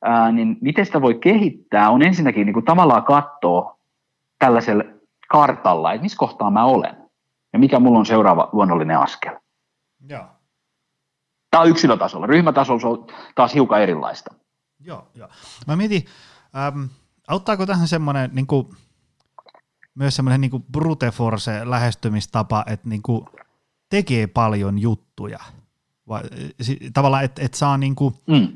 [0.03, 3.79] ää, niin miten sitä voi kehittää, on ensinnäkin niin kuin tavallaan katsoa
[4.39, 4.85] tällaisella
[5.29, 6.97] kartalla, että missä kohtaa mä olen
[7.53, 9.37] ja mikä mulla on seuraava luonnollinen askel.
[10.09, 10.25] Joo.
[11.51, 12.27] Tämä on yksilötasolla.
[12.27, 14.35] Ryhmätasolla se on taas hiukan erilaista.
[14.81, 15.29] Joo, joo.
[15.67, 16.05] Mä mietin,
[16.57, 16.85] ähm,
[17.29, 18.77] auttaako tähän semmoinen niin kuin,
[19.95, 23.27] myös semmoinen niin kuin brute force lähestymistapa, että niin kuin
[23.91, 25.39] tekee paljon juttuja–
[26.09, 26.23] vai,
[26.93, 28.49] tavallaan, että et saa niinku mm.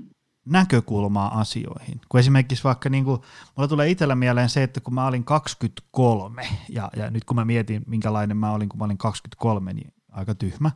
[0.46, 2.00] näkökulmaa asioihin.
[2.08, 3.24] Kun esimerkiksi vaikka, niinku,
[3.56, 7.44] mulla tulee itsellä mieleen se, että kun mä olin 23, ja, ja nyt kun mä
[7.44, 10.70] mietin, minkälainen mä olin, kun mä olin 23, niin aika tyhmä.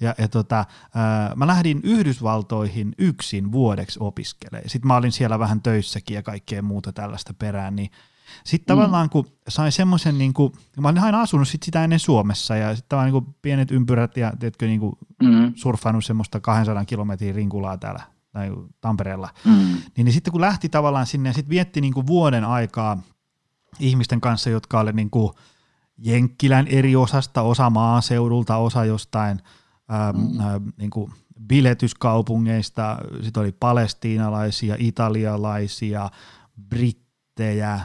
[0.00, 0.64] Ja, ja tota,
[0.94, 4.70] ää, mä lähdin Yhdysvaltoihin yksin vuodeksi opiskelemaan.
[4.70, 7.90] Sitten mä olin siellä vähän töissäkin ja kaikkea muuta tällaista perään, niin
[8.44, 8.78] sitten mm.
[8.78, 12.76] tavallaan kun sai semmoisen, niin kuin, mä olin aina asunut sit sitä ennen Suomessa ja
[12.76, 15.52] sitten niin kuin pienet ympyrät ja teetkö, niin kuin mm.
[15.54, 19.52] surffannut semmoista 200 kilometrin rinkulaa täällä tai Tampereella, mm.
[19.52, 23.02] niin, niin sitten kun lähti tavallaan sinne ja sitten vietti niin kuin vuoden aikaa
[23.78, 25.32] ihmisten kanssa, jotka oli niin kuin
[25.98, 29.40] Jenkkilän eri osasta, osa maaseudulta, osa jostain
[29.88, 30.40] ää, mm.
[30.40, 31.12] ää, niin kuin
[31.46, 36.10] biletyskaupungeista, sitten oli palestiinalaisia, italialaisia,
[36.68, 37.80] brittejä,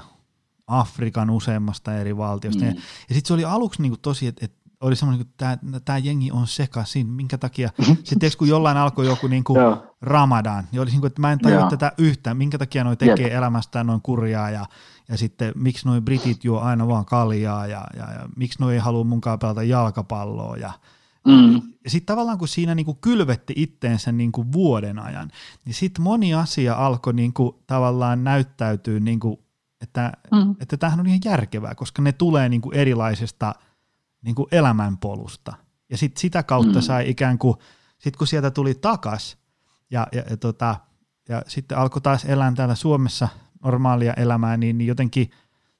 [0.68, 2.62] Afrikan useammasta eri valtiosta.
[2.62, 2.68] Mm.
[2.68, 2.76] Ja,
[3.10, 6.48] ja sitten se oli aluksi niinku tosi, että et oli semmoinen, että tämä jengi on
[6.48, 7.70] sekaisin, minkä takia,
[8.04, 9.56] sitten kun jollain alkoi joku niinku
[10.02, 13.38] ramadan, niin olisi niinku, että mä en tajua tätä yhtään, minkä takia noi tekee Jep.
[13.38, 14.66] elämästään noin kurjaa ja,
[15.10, 18.80] ja sitten miksi noi britit juo aina vaan kaljaa ja, ja, ja miksi noi ei
[18.80, 20.72] halua munkaan pelata jalkapalloa ja,
[21.28, 21.62] Mm.
[21.84, 25.32] Ja sitten tavallaan kun siinä niinku kylvetti itteensä niinku vuoden ajan,
[25.66, 29.44] niin sitten moni asia alkoi niinku tavallaan näyttäytyä niinku
[29.84, 30.56] että, mm.
[30.60, 33.56] että tämähän on ihan järkevää, koska ne tulee niin kuin erilaisesta
[34.22, 35.54] niin kuin elämänpolusta.
[35.90, 36.82] Ja sit sitä kautta mm.
[36.82, 37.58] sai ikään kuin,
[37.98, 39.38] sit kun sieltä tuli takas
[39.92, 40.76] ja, ja, ja, tota,
[41.30, 43.28] ja sitten alkoi taas elää täällä Suomessa
[43.64, 45.30] normaalia elämää, niin, niin jotenkin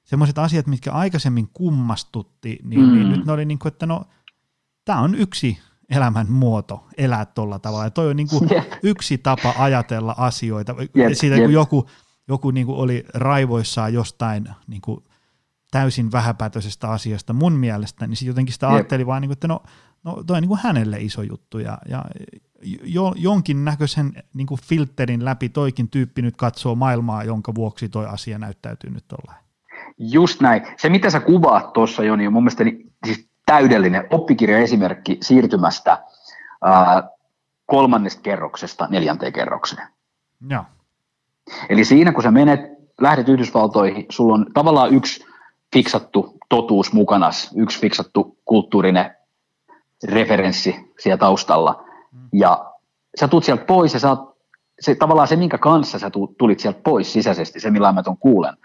[0.04, 2.92] semmoiset asiat, mitkä aikaisemmin kummastutti, niin, mm.
[2.94, 4.04] niin nyt ne oli niin kuin, että no,
[4.84, 5.58] tämä on yksi
[5.90, 7.84] elämän muoto elää tuolla tavalla.
[7.84, 8.66] Ja toi on niin kuin yeah.
[8.82, 10.74] yksi tapa ajatella asioita.
[10.96, 11.44] Yep, Siitä yep.
[11.44, 11.86] kun joku
[12.28, 15.04] joku niin kuin oli raivoissaan jostain niin kuin
[15.70, 18.74] täysin vähäpätöisestä asiasta mun mielestä, niin sitten jotenkin sitä Jep.
[18.74, 19.62] ajatteli vaan, niin kuin, että no,
[20.04, 22.04] no toi on niin kuin hänelle iso juttu ja, ja
[22.84, 28.06] jo, jonkin näköisen niin kuin filterin läpi toikin tyyppi nyt katsoo maailmaa, jonka vuoksi toi
[28.06, 29.34] asia näyttäytyy nyt olla.
[29.98, 30.62] Just näin.
[30.76, 36.04] Se, mitä sä kuvaat tuossa, Joni, on mun mielestä niin, siis täydellinen oppikirjaesimerkki siirtymästä
[36.64, 37.08] ää,
[37.66, 39.88] kolmannesta kerroksesta neljänteen kerrokseen.
[40.48, 40.64] Joo.
[41.68, 42.60] Eli siinä kun sä menet,
[43.00, 45.24] lähdet Yhdysvaltoihin, sulla on tavallaan yksi
[45.72, 49.16] fiksattu totuus mukana, yksi fiksattu kulttuurinen
[50.04, 51.84] referenssi siellä taustalla.
[52.14, 52.28] Mm.
[52.32, 52.72] Ja
[53.20, 54.36] sä tulet sieltä pois ja sä oot,
[54.80, 58.56] se, tavallaan se, minkä kanssa sä tulit sieltä pois sisäisesti, se millä mä ton kuulen,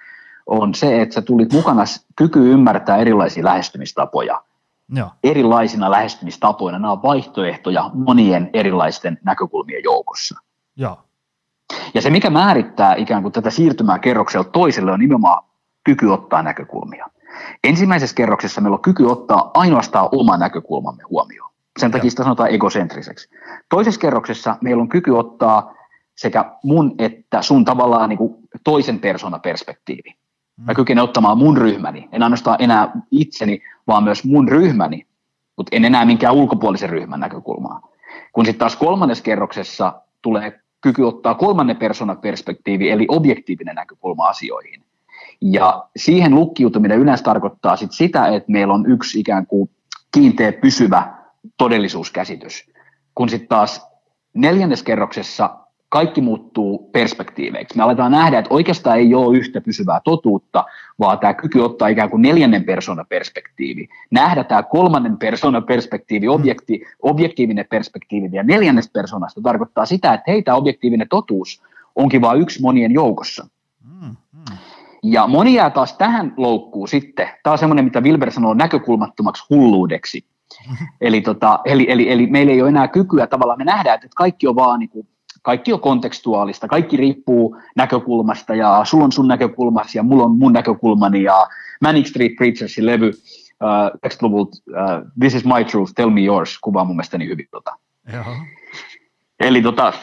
[0.46, 1.84] on se, että sä tulit mukana
[2.16, 4.42] kyky ymmärtää erilaisia lähestymistapoja.
[4.96, 5.10] Joo.
[5.24, 10.40] Erilaisina lähestymistapoina, nämä on vaihtoehtoja monien erilaisten näkökulmien joukossa.
[10.76, 10.98] Joo.
[11.94, 15.44] Ja se, mikä määrittää ikään kuin tätä siirtymää kerrokselta toiselle, on nimenomaan
[15.84, 17.08] kyky ottaa näkökulmia.
[17.64, 21.49] Ensimmäisessä kerroksessa meillä on kyky ottaa ainoastaan oma näkökulmamme huomioon.
[21.80, 23.30] Sen takia sitä sanotaan egocentriseksi.
[23.70, 25.74] Toisessa kerroksessa meillä on kyky ottaa
[26.16, 30.16] sekä mun että sun tavallaan niin kuin toisen persoonan perspektiivi.
[30.66, 35.06] Mä kykenen ottamaan mun ryhmäni, en ainoastaan enää itseni, vaan myös mun ryhmäni,
[35.58, 37.82] mutta en enää minkään ulkopuolisen ryhmän näkökulmaa.
[38.34, 44.84] Kun sitten taas kolmannessa kerroksessa tulee kyky ottaa kolmannen persoonan perspektiivi, eli objektiivinen näkökulma asioihin.
[45.42, 49.70] Ja siihen lukkiutuminen yleensä tarkoittaa sit sitä, että meillä on yksi ikään kuin
[50.12, 51.19] kiinteä pysyvä
[51.58, 52.72] todellisuuskäsitys.
[53.16, 53.88] Kun sitten taas
[54.34, 55.60] neljännes kerroksessa
[55.90, 57.78] kaikki muuttuu perspektiiveiksi.
[57.78, 60.66] Me aletaan nähdä, että oikeastaan ei ole yhtä pysyvää totuutta,
[61.00, 63.88] vaan tämä kyky ottaa ikään kuin neljännen persoonan perspektiivi.
[64.12, 70.56] Nähdä tämä kolmannen persoonan perspektiivi, objekti, objektiivinen perspektiivi ja neljännestä persoonasta tarkoittaa sitä, että heitä
[70.56, 71.64] objektiivinen totuus
[71.96, 73.48] onkin vain yksi monien joukossa.
[73.84, 74.58] Mm, mm.
[75.04, 77.30] Ja moni jää taas tähän loukkuun sitten.
[77.44, 80.26] Tämä on semmoinen, mitä Wilber sanoo näkökulmattomaksi hulluudeksi.
[81.02, 84.48] Eli, tota, eli, eli, eli meillä ei ole enää kykyä tavallaan, me nähdään, että kaikki
[84.48, 85.08] on vaan niin kuin,
[85.42, 90.54] kaikki on kontekstuaalista, kaikki riippuu näkökulmasta ja sulla on sun näkökulmasi ja mulla on mun
[90.54, 91.48] näkökulmani ja
[91.82, 96.84] Manic Street Preachersin levy uh, 90-luvulta uh, This is my truth, tell me yours kuvaa
[96.84, 97.76] mun mielestäni hyvin tota.
[99.40, 99.94] Eli tota,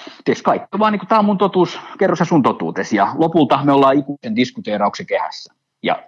[0.45, 3.99] kaikki vaan niin tämä on mun totuus, kerro sä sun totuutesi ja lopulta me ollaan
[3.99, 5.55] ikuisen diskuteerauksen kehässä.
[5.83, 6.03] Ja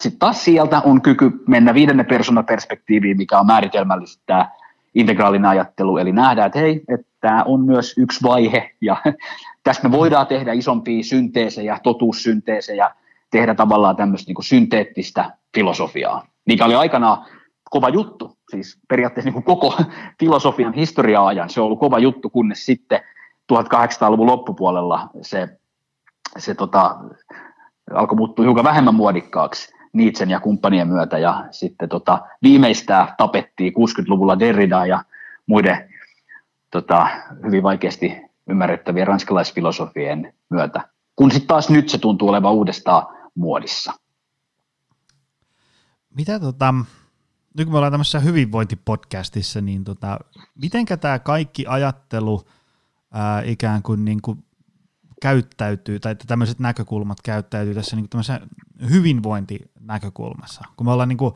[0.00, 4.50] sitten taas sieltä on kyky mennä viidenne persoonan perspektiiviin, mikä on määritelmällisesti tämä
[4.94, 8.96] integraalinen ajattelu, eli nähdään, että hei, että tämä on myös yksi vaihe, ja
[9.64, 12.90] tästä me voidaan tehdä isompia synteesejä, totuussynteesejä,
[13.30, 17.26] tehdä tavallaan tämmöistä niin synteettistä filosofiaa, mikä oli aikanaan
[17.70, 19.78] kova juttu, siis periaatteessa niin koko
[20.20, 21.50] filosofian historia-ajan.
[21.50, 23.00] Se on ollut kova juttu, kunnes sitten
[23.52, 25.48] 1800-luvun loppupuolella se,
[26.38, 26.96] se tota,
[27.94, 29.75] alkoi muuttua hiukan vähemmän muodikkaaksi.
[29.96, 35.04] Nietzschen ja kumppanien myötä ja sitten tota, viimeistään tapettiin 60-luvulla Derrida ja
[35.46, 35.88] muiden
[36.70, 37.08] tota,
[37.46, 38.16] hyvin vaikeasti
[38.50, 43.92] ymmärrettävien ranskalaisfilosofien myötä, kun sitten taas nyt se tuntuu olevan uudestaan muodissa.
[46.16, 46.74] Mitä tota,
[47.58, 50.18] nyt kun me ollaan tämmöisessä hyvinvointipodcastissa, niin tota,
[50.62, 52.42] mitenkä tämä kaikki ajattelu
[53.12, 54.45] ää, ikään kuin, niin kuin
[55.22, 58.40] käyttäytyy, tai että tämmöiset näkökulmat käyttäytyy tässä niin tämmöisessä
[58.90, 60.64] hyvinvointinäkökulmassa.
[60.76, 61.34] Kun me ollaan, niin kuin,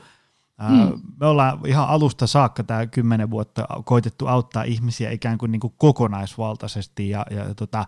[0.69, 1.01] mm.
[1.21, 5.75] me ollaan ihan alusta saakka tämä kymmenen vuotta koitettu auttaa ihmisiä ikään kuin, niin kuin
[5.77, 7.87] kokonaisvaltaisesti ja, ja tota,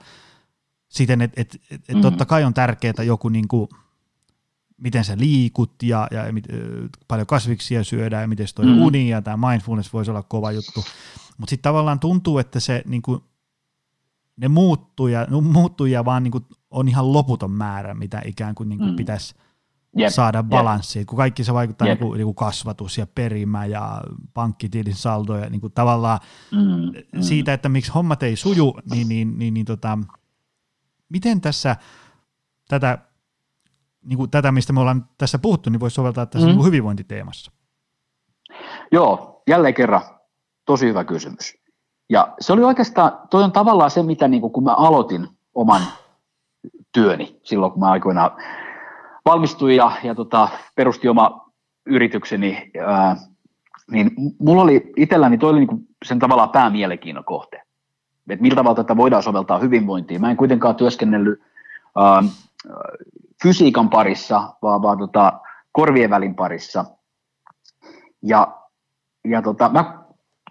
[0.88, 2.03] siten, että et, et, et mm.
[2.03, 3.68] totta kai on tärkeää joku niin kuin,
[4.76, 6.45] miten sä liikut ja, ja mit,
[7.09, 8.82] paljon kasviksia syödään ja miten se toi mm.
[8.82, 10.84] uni ja tämä mindfulness voisi olla kova juttu.
[11.38, 13.22] Mutta sitten tavallaan tuntuu, että se niin kuin,
[14.37, 18.91] ne muuttuja, muuttuja vaan niin kuin on ihan loputon määrä, mitä ikään kuin, niin kuin
[18.91, 18.97] mm.
[18.97, 19.35] pitäisi
[19.99, 20.11] yep.
[20.11, 21.09] saada balanssiin, yep.
[21.09, 22.01] kun kaikki se vaikuttaa yep.
[22.01, 24.03] niin kuin, niin kuin kasvatus ja perimä ja
[24.35, 26.18] pankkitilin saldo ja niin kuin tavallaan
[26.53, 26.59] mm.
[27.12, 27.22] Mm.
[27.22, 29.99] siitä, että miksi hommat ei suju, niin, niin, niin, niin tota,
[31.09, 31.76] miten tässä
[32.68, 32.99] tätä,
[34.05, 36.49] niin kuin tätä, mistä me ollaan tässä puhuttu, niin voisi soveltaa tässä mm.
[36.49, 37.53] niin kuin hyvinvointiteemassa?
[38.93, 40.03] Joo, jälleen kerran
[40.66, 41.62] tosi hyvä kysymys.
[42.09, 45.83] Ja se oli oikeastaan, toi on tavallaan se, mitä niin kuin, kun mä aloitin oman
[46.93, 48.31] työni silloin, kun mä aikoinaan
[49.25, 51.51] valmistuin ja, ja tota, perustin oma
[51.87, 53.17] yritykseni, ää,
[53.91, 57.63] niin mulla oli itselläni, toi oli niin kuin sen tavallaan päämielenkiinnon kohte.
[58.29, 60.21] Että millä tavalla tätä voidaan soveltaa hyvinvointiin.
[60.21, 61.41] Mä en kuitenkaan työskennellyt
[61.97, 62.23] ää,
[63.43, 65.41] fysiikan parissa, vaan, vaan tota,
[65.73, 66.85] korvien välin parissa.
[68.23, 68.59] Ja,
[69.25, 70.02] ja tota, mä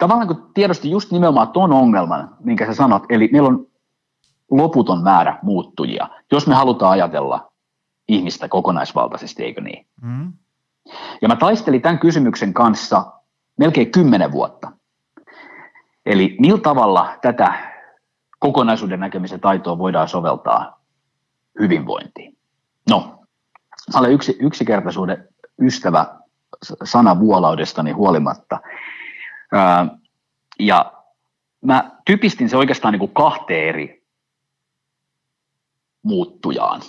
[0.01, 3.67] tavallaan kun tiedosti just nimenomaan tuon ongelman, minkä sä sanot, eli meillä on
[4.51, 7.51] loputon määrä muuttujia, jos me halutaan ajatella
[8.07, 9.87] ihmistä kokonaisvaltaisesti, eikö niin?
[10.01, 10.33] Mm.
[11.21, 13.11] Ja mä taistelin tämän kysymyksen kanssa
[13.57, 14.71] melkein kymmenen vuotta.
[16.05, 17.53] Eli millä tavalla tätä
[18.39, 20.81] kokonaisuuden näkemisen taitoa voidaan soveltaa
[21.59, 22.37] hyvinvointiin?
[22.89, 23.19] No,
[23.93, 25.27] mä olen yksi, yksikertaisuuden
[25.61, 26.05] ystävä
[26.83, 28.59] sanavuolaudestani huolimatta
[30.59, 30.93] ja
[31.65, 34.03] mä typistin se oikeastaan niin kuin kahteen eri
[36.03, 36.81] muuttujaan.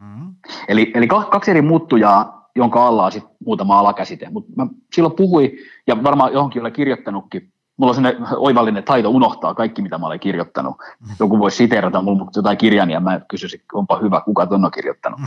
[0.00, 0.34] Mm.
[0.68, 4.30] Eli, eli kaksi eri muuttujaa, jonka alla on sitten muutama alakäsite.
[4.30, 5.50] Mutta mä silloin puhuin,
[5.86, 10.20] ja varmaan johonkin olen kirjoittanutkin, mulla on sellainen oivallinen taito unohtaa kaikki, mitä mä olen
[10.20, 10.76] kirjoittanut.
[10.78, 11.14] Mm.
[11.20, 15.20] Joku voisi siteerata mulla jotain kirjani, ja mä kysyisin, onpa hyvä, kuka ton on kirjoittanut.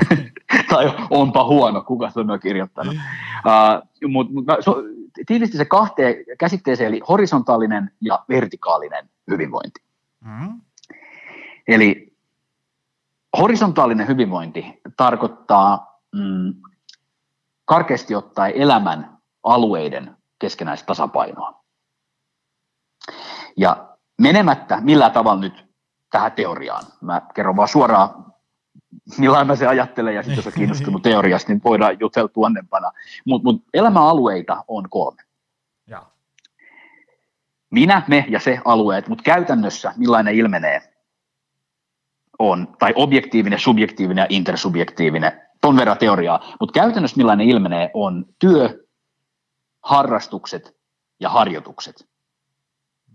[0.70, 2.94] tai onpa huono, kuka ton on kirjoittanut.
[2.94, 4.82] Uh, mut, mut mä, so,
[5.26, 9.82] tiivisti se kahteen käsitteeseen, eli horisontaalinen ja vertikaalinen hyvinvointi.
[10.20, 10.60] Mm.
[11.68, 12.16] Eli
[13.38, 16.54] horisontaalinen hyvinvointi tarkoittaa mm,
[17.64, 21.62] karkeasti ottaen elämän alueiden keskenäistä tasapainoa.
[23.56, 25.66] Ja menemättä millään tavalla nyt
[26.10, 28.31] tähän teoriaan, mä kerron vaan suoraan
[29.44, 32.92] mä se ajattelen, ja sitten jos on kiinnostunut teoriasta, niin voidaan jutella tuonnempana.
[33.26, 35.22] Mutta mut elämäalueita on kolme.
[35.86, 36.06] Ja.
[37.70, 40.92] Minä, me ja se alueet, mutta käytännössä millainen ilmenee
[42.38, 48.84] on, tai objektiivinen, subjektiivinen ja intersubjektiivinen, ton verran teoriaa, mutta käytännössä millainen ilmenee on työ,
[49.82, 50.76] harrastukset
[51.20, 52.08] ja harjoitukset.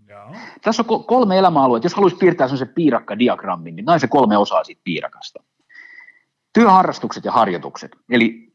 [0.08, 0.34] Joo.
[0.62, 1.86] Tässä on kolme elämäaluetta.
[1.86, 5.42] Jos haluaisi piirtää sellaisen piirakkadiagrammin, niin näin se kolme osaa siitä piirakasta.
[6.58, 7.90] Työharrastukset ja harjoitukset.
[8.10, 8.52] Eli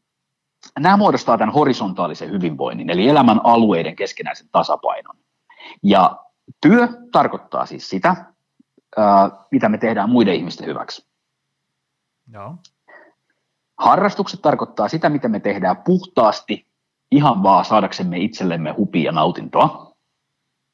[0.78, 5.16] nämä muodostaa tämän horisontaalisen hyvinvoinnin, eli elämän alueiden keskenäisen tasapainon.
[5.82, 6.16] Ja
[6.60, 8.34] työ tarkoittaa siis sitä,
[9.50, 11.06] mitä me tehdään muiden ihmisten hyväksi.
[12.32, 12.54] Joo.
[13.78, 16.66] Harrastukset tarkoittaa sitä, mitä me tehdään puhtaasti
[17.10, 19.96] ihan vaan saadaksemme itsellemme hupia ja nautintoa.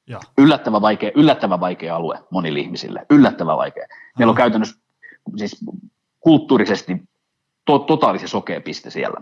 [0.07, 0.21] Ja.
[0.39, 3.07] Yllättävän, vaikea, yllättävän vaikea alue monille ihmisille.
[3.11, 3.87] Yllättävän vaikea.
[4.19, 4.81] Meillä on käytännössä
[5.37, 5.65] siis
[6.21, 7.10] kulttuurisesti
[7.71, 9.21] to, totaalisen sokea piste siellä.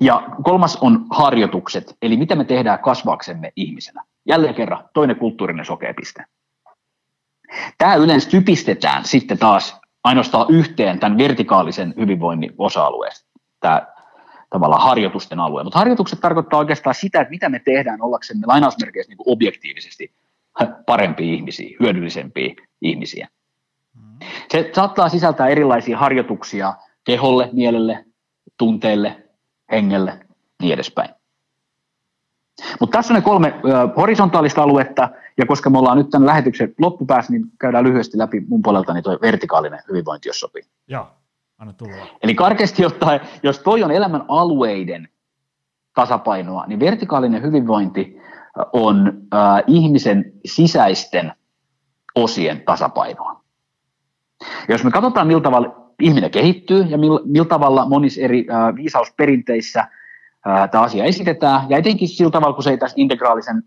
[0.00, 4.04] Ja kolmas on harjoitukset, eli mitä me tehdään kasvaaksemme ihmisenä.
[4.28, 6.24] Jälleen kerran toinen kulttuurinen sokea piste.
[7.78, 13.30] Tämä yleensä typistetään sitten taas ainoastaan yhteen tämän vertikaalisen hyvinvoinnin osa-alueesta,
[13.60, 13.86] tämä
[14.50, 15.64] tavallaan harjoitusten alue.
[15.64, 20.12] Mutta harjoitukset tarkoittaa oikeastaan sitä, että mitä me tehdään ollaksemme lainausmerkeissä niin objektiivisesti
[20.86, 23.28] parempia ihmisiä, hyödyllisempiä ihmisiä.
[24.48, 28.04] Se saattaa sisältää erilaisia harjoituksia keholle, mielelle,
[28.58, 29.28] tunteelle,
[29.72, 30.26] hengelle,
[30.62, 31.10] niin edespäin.
[32.80, 33.54] Mutta tässä on ne kolme
[33.96, 38.62] horisontaalista aluetta, ja koska me ollaan nyt tämän lähetyksen loppupäässä, niin käydään lyhyesti läpi mun
[38.62, 40.62] puolelta niin tuo vertikaalinen hyvinvointi, jos sopii.
[40.88, 41.06] Joo,
[41.58, 42.06] anna tulla.
[42.22, 45.08] Eli karkeasti ottaen, jos toi on elämän alueiden
[45.94, 48.20] tasapainoa, niin vertikaalinen hyvinvointi
[48.72, 51.32] on äh, ihmisen sisäisten
[52.14, 53.40] osien tasapainoa.
[54.68, 59.86] Jos me katsotaan, millä tavalla ihminen kehittyy ja millä, millä tavalla monissa eri äh, viisausperinteissä–
[60.70, 63.62] tämä asia esitetään, ja etenkin sillä tavalla, kun se ei tässä integraalisen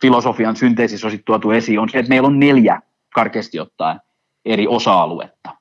[0.00, 2.82] filosofian synteesissä olisi tuotu esiin, on se, että meillä on neljä
[3.14, 4.00] karkeasti ottaen
[4.44, 5.56] eri osa-aluetta.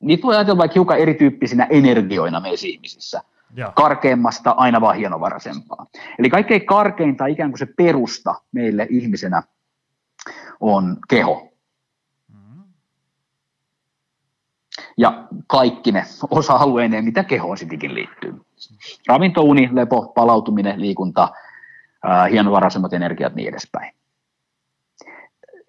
[0.00, 3.22] Niitä voi ajatella vaikka hiukan erityyppisinä energioina meissä ihmisissä.
[3.56, 3.72] Ja.
[3.76, 5.86] Karkeimmasta aina vaan hienovaraisempaa.
[6.18, 9.42] Eli kaikkein karkeinta ikään kuin se perusta meille ihmisenä
[10.60, 11.52] on keho.
[12.28, 12.62] Mm.
[14.96, 18.34] Ja kaikki ne osa-alueineen, mitä kehoon sittenkin liittyy
[19.06, 21.28] ravinto, uni, lepo, palautuminen, liikunta,
[22.30, 23.94] hienovaraisemmat energiat niin edespäin.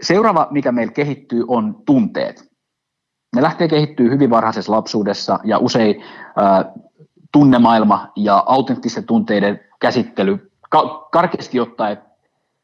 [0.01, 2.51] Seuraava, mikä meillä kehittyy, on tunteet.
[3.36, 6.74] Ne lähtee kehittyä hyvin varhaisessa lapsuudessa ja usein äh,
[7.32, 11.97] tunnemaailma ja autenttisten tunteiden käsittely, ka- karkeasti ottaen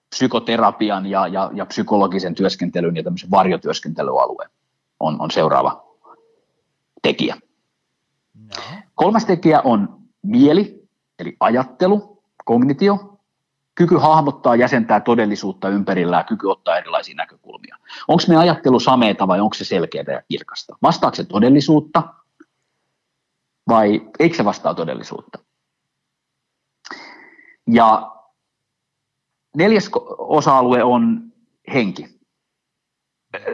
[0.09, 4.45] psykoterapian ja, ja, ja psykologisen työskentelyn ja tämmöisen varjotyöskentelyalue
[4.99, 5.88] on, on seuraava
[7.01, 7.35] tekijä.
[8.33, 8.55] No.
[8.95, 10.87] Kolmas tekijä on mieli,
[11.19, 13.19] eli ajattelu, kognitio,
[13.75, 17.77] kyky hahmottaa, jäsentää todellisuutta ympärillään, kyky ottaa erilaisia näkökulmia.
[18.07, 20.77] Onko me ajattelu sameeta vai onko se selkeää ja kirkasta?
[20.81, 22.03] Vastaako se todellisuutta
[23.67, 25.39] vai eikö se vastaa todellisuutta?
[27.71, 28.11] Ja
[29.55, 31.33] neljäs osa-alue on
[31.73, 32.19] henki.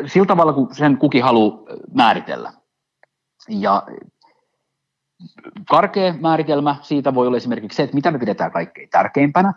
[0.06, 1.60] Sillä tavalla, kun sen kukin haluaa
[1.94, 2.54] määritellä.
[3.50, 3.84] Ja
[5.70, 9.54] karkea määritelmä siitä voi olla esimerkiksi se, että mitä me pidetään kaikkein tärkeimpänä.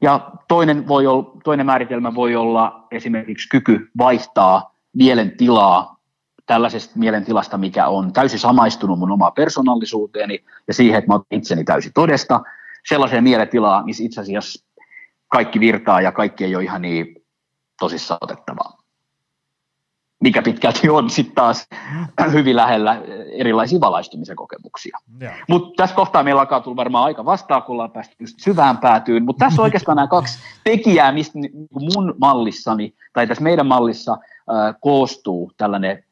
[0.00, 5.96] Ja toinen, voi olla, toinen määritelmä voi olla esimerkiksi kyky vaihtaa mielentilaa
[6.46, 11.64] tällaisesta mielentilasta, mikä on täysin samaistunut mun omaa persoonallisuuteeni ja siihen, että mä otan itseni
[11.64, 12.40] täysin todesta,
[12.88, 14.66] sellaiseen mielentilaa, missä itse asiassa
[15.28, 17.24] kaikki virtaa ja kaikki ei ole ihan niin
[17.80, 18.81] tosissaan otettavaa
[20.22, 21.68] mikä pitkälti on sitten taas
[22.32, 23.02] hyvin lähellä
[23.32, 24.98] erilaisia valaistumisen kokemuksia.
[25.48, 29.44] Mutta tässä kohtaa meillä alkaa tulla varmaan aika vastaa, kun ollaan päästy syvään päätyyn, mutta
[29.44, 31.38] tässä on oikeastaan nämä kaksi tekijää, mistä
[31.70, 36.04] mun mallissani tai tässä meidän mallissa äh, koostuu tällainen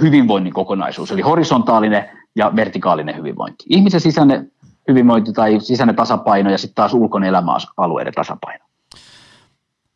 [0.00, 3.64] hyvinvoinnin kokonaisuus, eli horisontaalinen ja vertikaalinen hyvinvointi.
[3.68, 4.52] Ihmisen sisäinen
[4.88, 8.64] hyvinvointi tai sisäinen tasapaino ja sitten taas ulkoinen elämäalueiden tasapaino.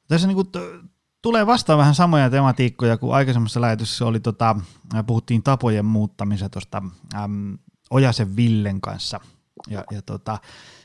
[0.08, 0.48] Tässä niin kuin
[1.22, 4.56] tulee vastaan vähän samoja tematiikkoja kuin aikaisemmassa lähetyksessä oli, tota,
[5.06, 6.82] puhuttiin tapojen muuttamisen tuosta
[7.14, 7.58] äm,
[7.90, 9.20] Ojasen Villen kanssa.
[9.68, 10.38] Ja, ja tota,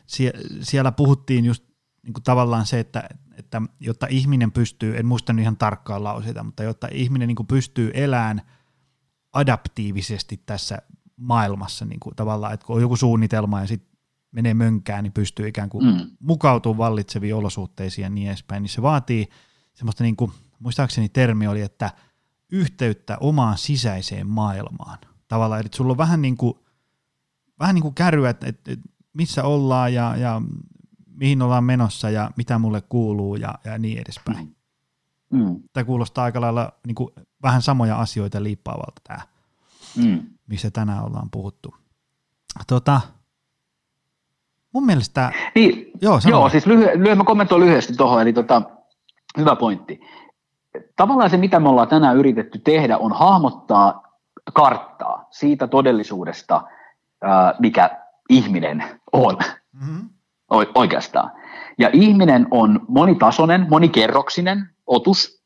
[0.06, 1.64] sie, siellä puhuttiin just
[2.04, 6.64] niin kuin tavallaan se, että, että jotta ihminen pystyy, en muista ihan tarkkaan lauseita, mutta
[6.64, 8.42] jotta ihminen niin kuin pystyy elämään
[9.34, 10.78] adaptiivisesti tässä
[11.16, 13.98] maailmassa niin kuin tavallaan, että kun on joku suunnitelma ja sitten
[14.32, 16.12] menee mönkään, niin pystyy ikään kuin mm.
[16.20, 19.28] mukautumaan vallitseviin olosuhteisiin ja niin edespäin, niin se vaatii–
[19.74, 21.92] semmoista niin kuin, muistaakseni termi oli, että
[22.52, 24.98] yhteyttä omaan sisäiseen maailmaan.
[25.28, 26.54] Tavallaan, että sulla on vähän niin kuin,
[27.60, 30.42] vähän niin kuin kärryä, että, että, että missä ollaan ja, ja
[31.08, 34.56] mihin ollaan menossa ja mitä mulle kuuluu ja, ja niin edespäin.
[35.30, 35.64] Mm.
[35.74, 37.10] Tämä kuulostaa aika lailla niin kuin,
[37.44, 39.20] vähän samoja asioita liippaavalta tämä,
[39.96, 40.22] mm.
[40.48, 41.76] missä tänään ollaan puhuttu.
[42.68, 43.02] Tota,
[44.74, 45.32] mun mielestä...
[45.56, 48.62] Niin, joo, joo, siis lyhy- lyhy- mä kommentoin lyhyesti tuohon, eli tota,
[49.38, 50.02] hyvä pointti.
[50.96, 54.04] Tavallaan se, mitä me ollaan tänään yritetty tehdä, on hahmottaa
[54.54, 56.62] karttaa siitä todellisuudesta,
[57.60, 59.38] mikä ihminen on
[59.74, 60.10] mm-hmm.
[60.76, 61.32] oikeastaan.
[61.78, 65.44] Ja ihminen on monitasoinen, monikerroksinen otus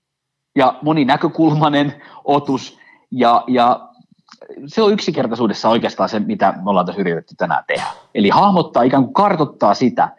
[0.56, 2.80] ja moninäkökulmainen otus.
[3.12, 3.90] Ja, ja
[4.68, 7.88] se on yksinkertaisuudessa oikeastaan se, mitä me ollaan tässä yritetty tänään tehdä.
[8.16, 10.10] Eli hahmottaa, ikään kuin kartottaa sitä,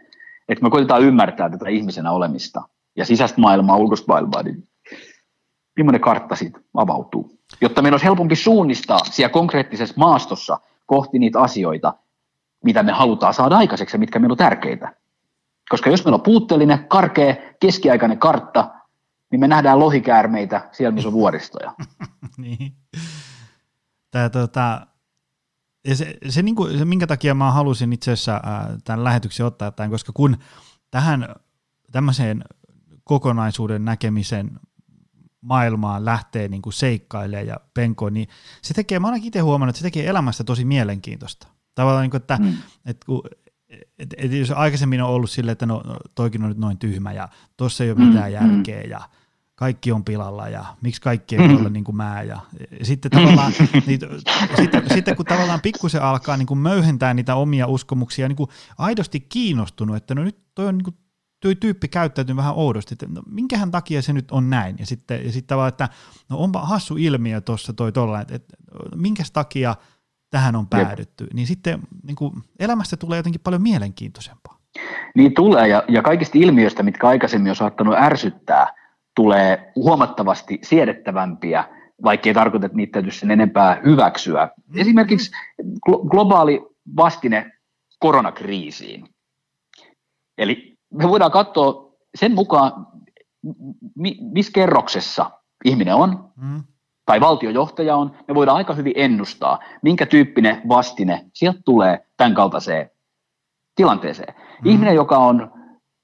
[0.49, 2.62] että me koitetaan ymmärtää tätä ihmisenä olemista
[2.99, 4.68] ja sisäistä maailmaa, ulkoista maailmaa, niin
[5.76, 7.38] millainen kartta siitä avautuu.
[7.61, 11.94] Jotta meidän olisi helpompi suunnistaa siellä konkreettisessa maastossa kohti niitä asioita,
[12.64, 14.94] mitä me halutaan saada aikaiseksi ja mitkä meillä on tärkeitä.
[15.68, 18.70] Koska jos meillä on puutteellinen, karkea, keskiaikainen kartta,
[19.30, 21.74] niin me nähdään lohikäärmeitä siellä, missä on vuoristoja.
[22.36, 22.72] niin.
[24.11, 24.86] Tää, tota,
[25.88, 29.46] ja se, se, niin kuin, se, minkä takia mä halusin itse asiassa äh, tämän lähetyksen
[29.46, 30.36] ottaa tämän, koska kun
[30.90, 31.34] tähän
[31.92, 32.44] tämmöiseen
[33.09, 34.50] kokonaisuuden näkemisen
[35.40, 38.28] maailmaan lähtee niin kuin seikkailemaan ja penkoon, niin
[38.62, 41.48] se tekee, mä ainakin itse huomannut, että se tekee elämästä tosi mielenkiintoista.
[41.74, 42.54] Tavallaan, niin kuin, että, mm.
[42.86, 43.22] että kun,
[43.98, 47.12] et, et jos aikaisemmin on ollut silleen, että no, no toikin on nyt noin tyhmä
[47.12, 48.34] ja tuossa ei ole mitään mm.
[48.34, 49.00] järkeä ja
[49.54, 51.56] kaikki on pilalla ja miksi kaikki ei mm.
[51.56, 52.22] ole niin kuin mä.
[52.22, 52.40] Ja,
[52.78, 53.52] ja sitten, tavallaan,
[53.86, 54.00] niin,
[54.56, 59.20] sitten, sitten kun tavallaan pikkusen alkaa niin kuin möyhentää niitä omia uskomuksia, niin kuin aidosti
[59.20, 60.96] kiinnostunut, että no nyt toi on niin kuin
[61.41, 64.76] tuo tyyppi käyttäytyy vähän oudosti, että no, minkähän takia se nyt on näin.
[64.78, 65.89] Ja sitten, ja sitten tavallaan, että
[66.30, 68.57] no onpa hassu ilmiö tuossa toi tolla, että, että
[68.97, 69.74] minkä takia
[70.30, 71.24] tähän on päädytty.
[71.24, 71.32] Jep.
[71.32, 74.59] Niin sitten niin kuin, elämästä tulee jotenkin paljon mielenkiintoisempaa.
[75.14, 78.74] Niin tulee, ja, ja kaikista ilmiöistä, mitkä aikaisemmin on saattanut ärsyttää,
[79.16, 81.64] tulee huomattavasti siedettävämpiä,
[82.03, 84.47] vaikkei tarkoita, että niitä täytyy sen enempää hyväksyä.
[84.47, 84.80] Mm.
[84.80, 85.30] Esimerkiksi
[85.62, 86.61] glo- globaali
[86.97, 87.53] vastine
[87.99, 89.09] koronakriisiin.
[90.39, 92.86] Eli me voidaan katsoa sen mukaan,
[93.95, 95.30] mi- missä kerroksessa
[95.64, 96.62] ihminen on, mm.
[97.07, 102.91] tai valtiojohtaja on, me voidaan aika hyvin ennustaa, minkä tyyppinen vastine sieltä tulee tämän kaltaiseen
[103.74, 104.34] tilanteeseen.
[104.64, 104.70] Mm.
[104.70, 105.51] Ihminen, joka on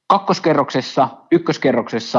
[0.07, 2.18] kakkoskerroksessa, ykköskerroksessa,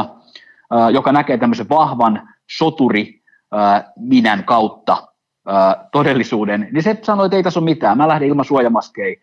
[0.75, 3.23] äh, joka näkee tämmöisen vahvan soturi
[3.55, 5.07] äh, minän kautta
[5.49, 9.15] äh, todellisuuden, niin se sanoo, että ei tässä ole mitään, mä lähden ilman suojamaskeja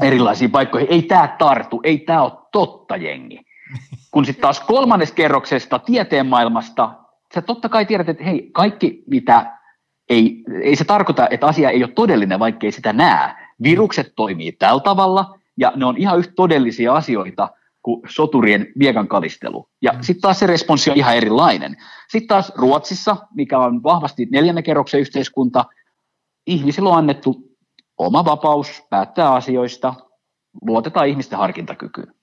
[0.00, 0.88] erilaisiin paikkoihin.
[0.90, 3.40] Ei tämä tartu, ei tämä ole totta jengi.
[4.10, 6.92] Kun sitten taas kolmannes kerroksesta tieteen maailmasta,
[7.34, 9.58] sä totta kai tiedät, että hei, kaikki mitä
[10.08, 13.34] ei, ei se tarkoita, että asia ei ole todellinen, vaikka ei sitä näe.
[13.62, 17.48] Virukset toimii tällä tavalla, ja ne on ihan yhtä todellisia asioita
[17.82, 19.68] kuin soturien viekan kalistelu.
[19.82, 19.98] Ja mm.
[20.00, 21.76] sitten taas se responssi on ihan erilainen.
[22.08, 25.64] Sitten taas Ruotsissa, mikä on vahvasti neljännen kerroksen yhteiskunta,
[26.46, 27.53] ihmisillä on annettu
[27.98, 29.94] oma vapaus päättää asioista,
[30.62, 32.14] luotetaan ihmisten harkintakykyyn.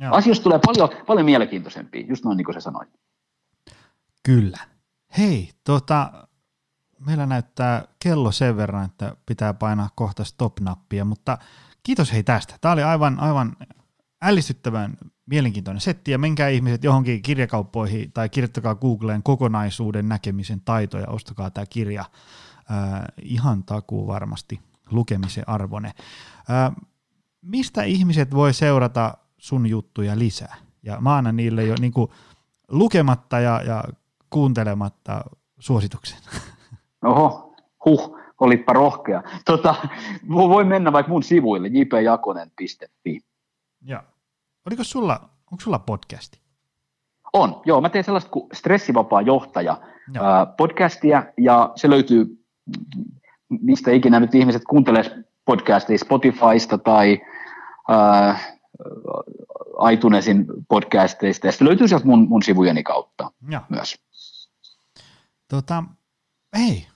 [0.00, 0.14] Joo.
[0.14, 2.90] Asioista tulee paljon, paljon mielenkiintoisempia, just noin niin kuin sä sanoit.
[4.22, 4.58] Kyllä.
[5.18, 6.28] Hei, tota,
[7.06, 11.38] meillä näyttää kello sen verran, että pitää painaa kohta stop-nappia, mutta
[11.82, 12.54] kiitos hei tästä.
[12.60, 13.56] Tämä oli aivan, aivan
[14.22, 21.08] ällistyttävän mielenkiintoinen setti, ja menkää ihmiset johonkin kirjakauppoihin tai kirjoittakaa Googleen kokonaisuuden näkemisen taito ja
[21.08, 22.04] ostakaa tämä kirja
[22.70, 24.60] äh, ihan takuu varmasti
[24.90, 25.88] lukemisen arvone.
[26.50, 26.72] Äh,
[27.42, 30.56] mistä ihmiset voi seurata sun juttuja lisää?
[30.82, 32.10] Ja mä annan niille jo niin kuin,
[32.68, 33.84] lukematta ja, ja
[34.30, 35.24] kuuntelematta
[35.58, 36.18] suosituksen.
[37.04, 37.54] Oho,
[37.84, 39.22] huh, olitpa rohkea.
[39.44, 39.74] Tota,
[40.28, 43.20] voi mennä vaikka mun sivuille, jpjakonen.fi.
[43.84, 44.04] Ja.
[44.66, 46.40] Oliko sulla, onko sulla podcasti?
[47.32, 47.80] On, joo.
[47.80, 49.80] Mä teen sellaista kuin Stressivapaa johtaja
[50.56, 52.41] podcastia, ja se löytyy
[53.48, 57.20] mistä ikinä nyt ihmiset kuuntelee podcastia Spotifysta tai
[57.90, 58.58] äh,
[59.92, 63.62] iTunesin podcasteista, ja se löytyy sieltä mun, mun sivujeni kautta ja.
[63.68, 63.94] myös.
[65.48, 65.84] Tota,
[66.52, 66.86] ei,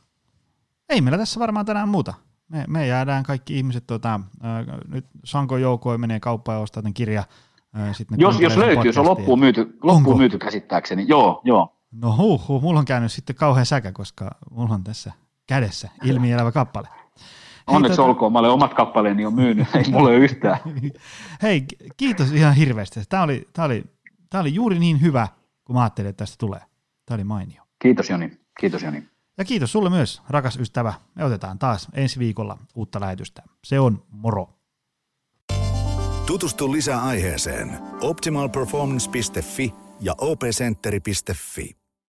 [0.89, 2.15] ei meillä tässä varmaan tänään muuta.
[2.49, 6.95] Me, me jäädään kaikki ihmiset, tota, äh, nyt Sanko Joukoi menee kauppaan ja ostaa tämän
[6.95, 7.25] kirja.
[7.79, 11.73] Äh, sit jos jos löytyy, se on loppuun myyty, loppuun myyty käsittääkseni, joo, joo.
[11.93, 15.13] No huh, huh, mulla on käynyt sitten kauhean säkä, koska mulla on tässä
[15.47, 16.89] kädessä ilmielävä kappale.
[17.67, 18.09] Onneksi tota...
[18.09, 20.59] olkoon, mä olen omat kappaleeni jo myynyt, ei mulle ole yhtään.
[21.43, 21.65] Hei,
[21.97, 23.01] kiitos ihan hirveästi.
[23.09, 23.85] Tämä oli, tämä, oli,
[24.31, 25.29] tämä oli juuri niin hyvä,
[25.65, 26.61] kun mä ajattelin, että tästä tulee.
[27.07, 27.63] Tämä oli mainio.
[27.79, 29.05] Kiitos Joni, kiitos Joni.
[29.39, 30.95] Ja kiitos sulle myös, rakas ystävä.
[31.15, 33.43] Me otetaan taas ensi viikolla uutta lähetystä.
[33.65, 34.49] Se on moro.
[36.27, 41.86] Tutustu lisää aiheeseen optimalperformance.fi ja opcenteri.fi.